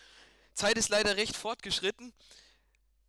Zeit 0.54 0.76
ist 0.76 0.90
leider 0.90 1.16
recht 1.16 1.36
fortgeschritten. 1.36 2.12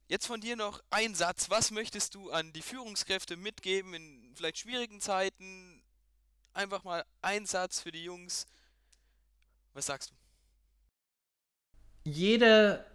Jetzt 0.08 0.28
von 0.28 0.40
dir 0.40 0.56
noch 0.56 0.82
ein 0.92 1.14
Satz. 1.14 1.50
Was 1.50 1.72
möchtest 1.72 2.16
du 2.16 2.32
an 2.32 2.54
die 2.54 2.62
Führungskräfte 2.62 3.36
mitgeben 3.36 3.94
in 3.94 4.32
vielleicht 4.36 4.60
schwierigen 4.60 5.02
Zeiten? 5.02 5.84
Einfach 6.54 6.84
mal 6.84 7.04
ein 7.22 7.46
Satz 7.46 7.82
für 7.82 7.92
die 7.92 8.04
Jungs. 8.04 8.48
Was 9.74 9.86
sagst 9.86 10.12
du? 10.12 10.16
Jede 12.04 12.86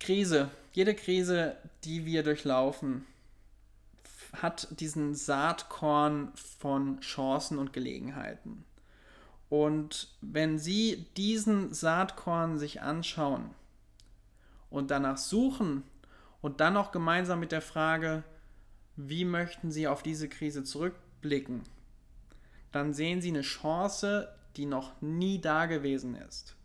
Krise, 0.00 0.50
jede 0.72 0.94
Krise, 0.94 1.56
die 1.84 2.04
wir 2.04 2.22
durchlaufen, 2.22 3.06
hat 4.32 4.68
diesen 4.80 5.14
Saatkorn 5.14 6.32
von 6.34 7.00
Chancen 7.00 7.58
und 7.58 7.72
Gelegenheiten. 7.72 8.64
Und 9.48 10.16
wenn 10.22 10.58
Sie 10.58 11.06
diesen 11.16 11.72
Saatkorn 11.74 12.58
sich 12.58 12.80
anschauen, 12.80 13.54
und 14.72 14.90
danach 14.90 15.18
suchen 15.18 15.84
und 16.40 16.60
dann 16.60 16.72
noch 16.72 16.90
gemeinsam 16.90 17.38
mit 17.40 17.52
der 17.52 17.60
Frage, 17.60 18.24
wie 18.96 19.24
möchten 19.24 19.70
Sie 19.70 19.86
auf 19.86 20.02
diese 20.02 20.28
Krise 20.28 20.64
zurückblicken, 20.64 21.62
dann 22.72 22.94
sehen 22.94 23.20
Sie 23.20 23.28
eine 23.28 23.42
Chance, 23.42 24.34
die 24.56 24.66
noch 24.66 25.00
nie 25.00 25.40
da 25.40 25.66
gewesen 25.66 26.14
ist. 26.14 26.56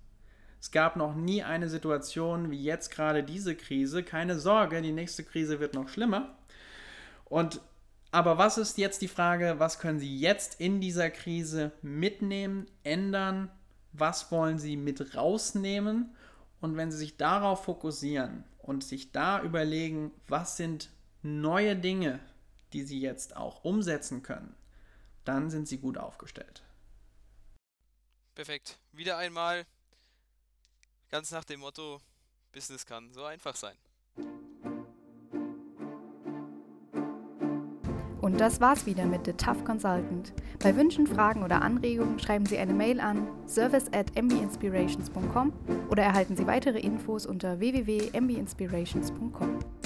Es 0.60 0.72
gab 0.72 0.96
noch 0.96 1.16
nie 1.16 1.44
eine 1.44 1.70
Situation 1.70 2.52
wie 2.52 2.62
jetzt 2.62 2.90
gerade 2.90 3.24
diese 3.24 3.56
Krise. 3.56 4.04
Keine 4.04 4.40
Sorge, 4.40 4.82
die 4.82 4.92
nächste 4.92 5.24
Krise 5.24 5.60
wird 5.60 5.74
noch 5.74 5.90
schlimmer. 5.90 6.36
Und 7.26 7.62
aber 8.12 8.38
was 8.38 8.58
ist 8.58 8.78
jetzt 8.78 9.02
die 9.02 9.08
Frage, 9.08 9.56
was 9.60 9.80
können 9.80 10.00
Sie 10.00 10.18
jetzt 10.18 10.60
in 10.60 10.80
dieser 10.80 11.10
Krise 11.10 11.72
mitnehmen, 11.82 12.66
ändern? 12.84 13.52
Was 13.92 14.32
wollen 14.32 14.60
Sie 14.60 14.78
mit 14.78 15.16
rausnehmen? 15.16 16.16
Und 16.62 16.78
wenn 16.78 16.92
Sie 16.92 16.98
sich 16.98 17.18
darauf 17.18 17.66
fokussieren 17.66 18.44
und 18.60 18.84
sich 18.84 19.12
da 19.12 19.42
überlegen, 19.44 20.12
was 20.28 20.58
sind 20.58 20.90
neue 21.22 21.76
Dinge, 21.76 22.20
die 22.74 22.84
Sie 22.84 23.00
jetzt 23.00 23.36
auch 23.36 23.64
umsetzen 23.64 24.24
können, 24.24 24.56
dann 25.26 25.50
sind 25.50 25.68
Sie 25.68 25.78
gut 25.78 25.98
aufgestellt. 25.98 26.64
Perfekt. 28.38 28.78
Wieder 28.92 29.18
einmal 29.18 29.66
ganz 31.10 31.32
nach 31.32 31.44
dem 31.44 31.60
Motto, 31.60 32.00
Business 32.52 32.86
kann 32.86 33.12
so 33.12 33.24
einfach 33.24 33.56
sein. 33.56 33.76
Und 38.22 38.40
das 38.40 38.62
war's 38.62 38.86
wieder 38.86 39.06
mit 39.06 39.26
The 39.26 39.34
Tough 39.34 39.66
Consultant. 39.66 40.34
Bei 40.60 40.76
Wünschen, 40.76 41.08
Fragen 41.08 41.44
oder 41.44 41.64
Anregungen 41.64 42.20
schreiben 42.20 42.46
Sie 42.46 42.60
eine 42.60 42.76
Mail 42.76 43.00
an 43.00 43.28
service 43.48 43.92
at 43.92 44.16
mbinspirations.com 44.16 45.52
oder 45.90 46.04
erhalten 46.04 46.38
Sie 46.38 46.46
weitere 46.46 46.78
Infos 46.78 47.26
unter 47.26 47.60
www.mbinspirations.com. 47.60 49.77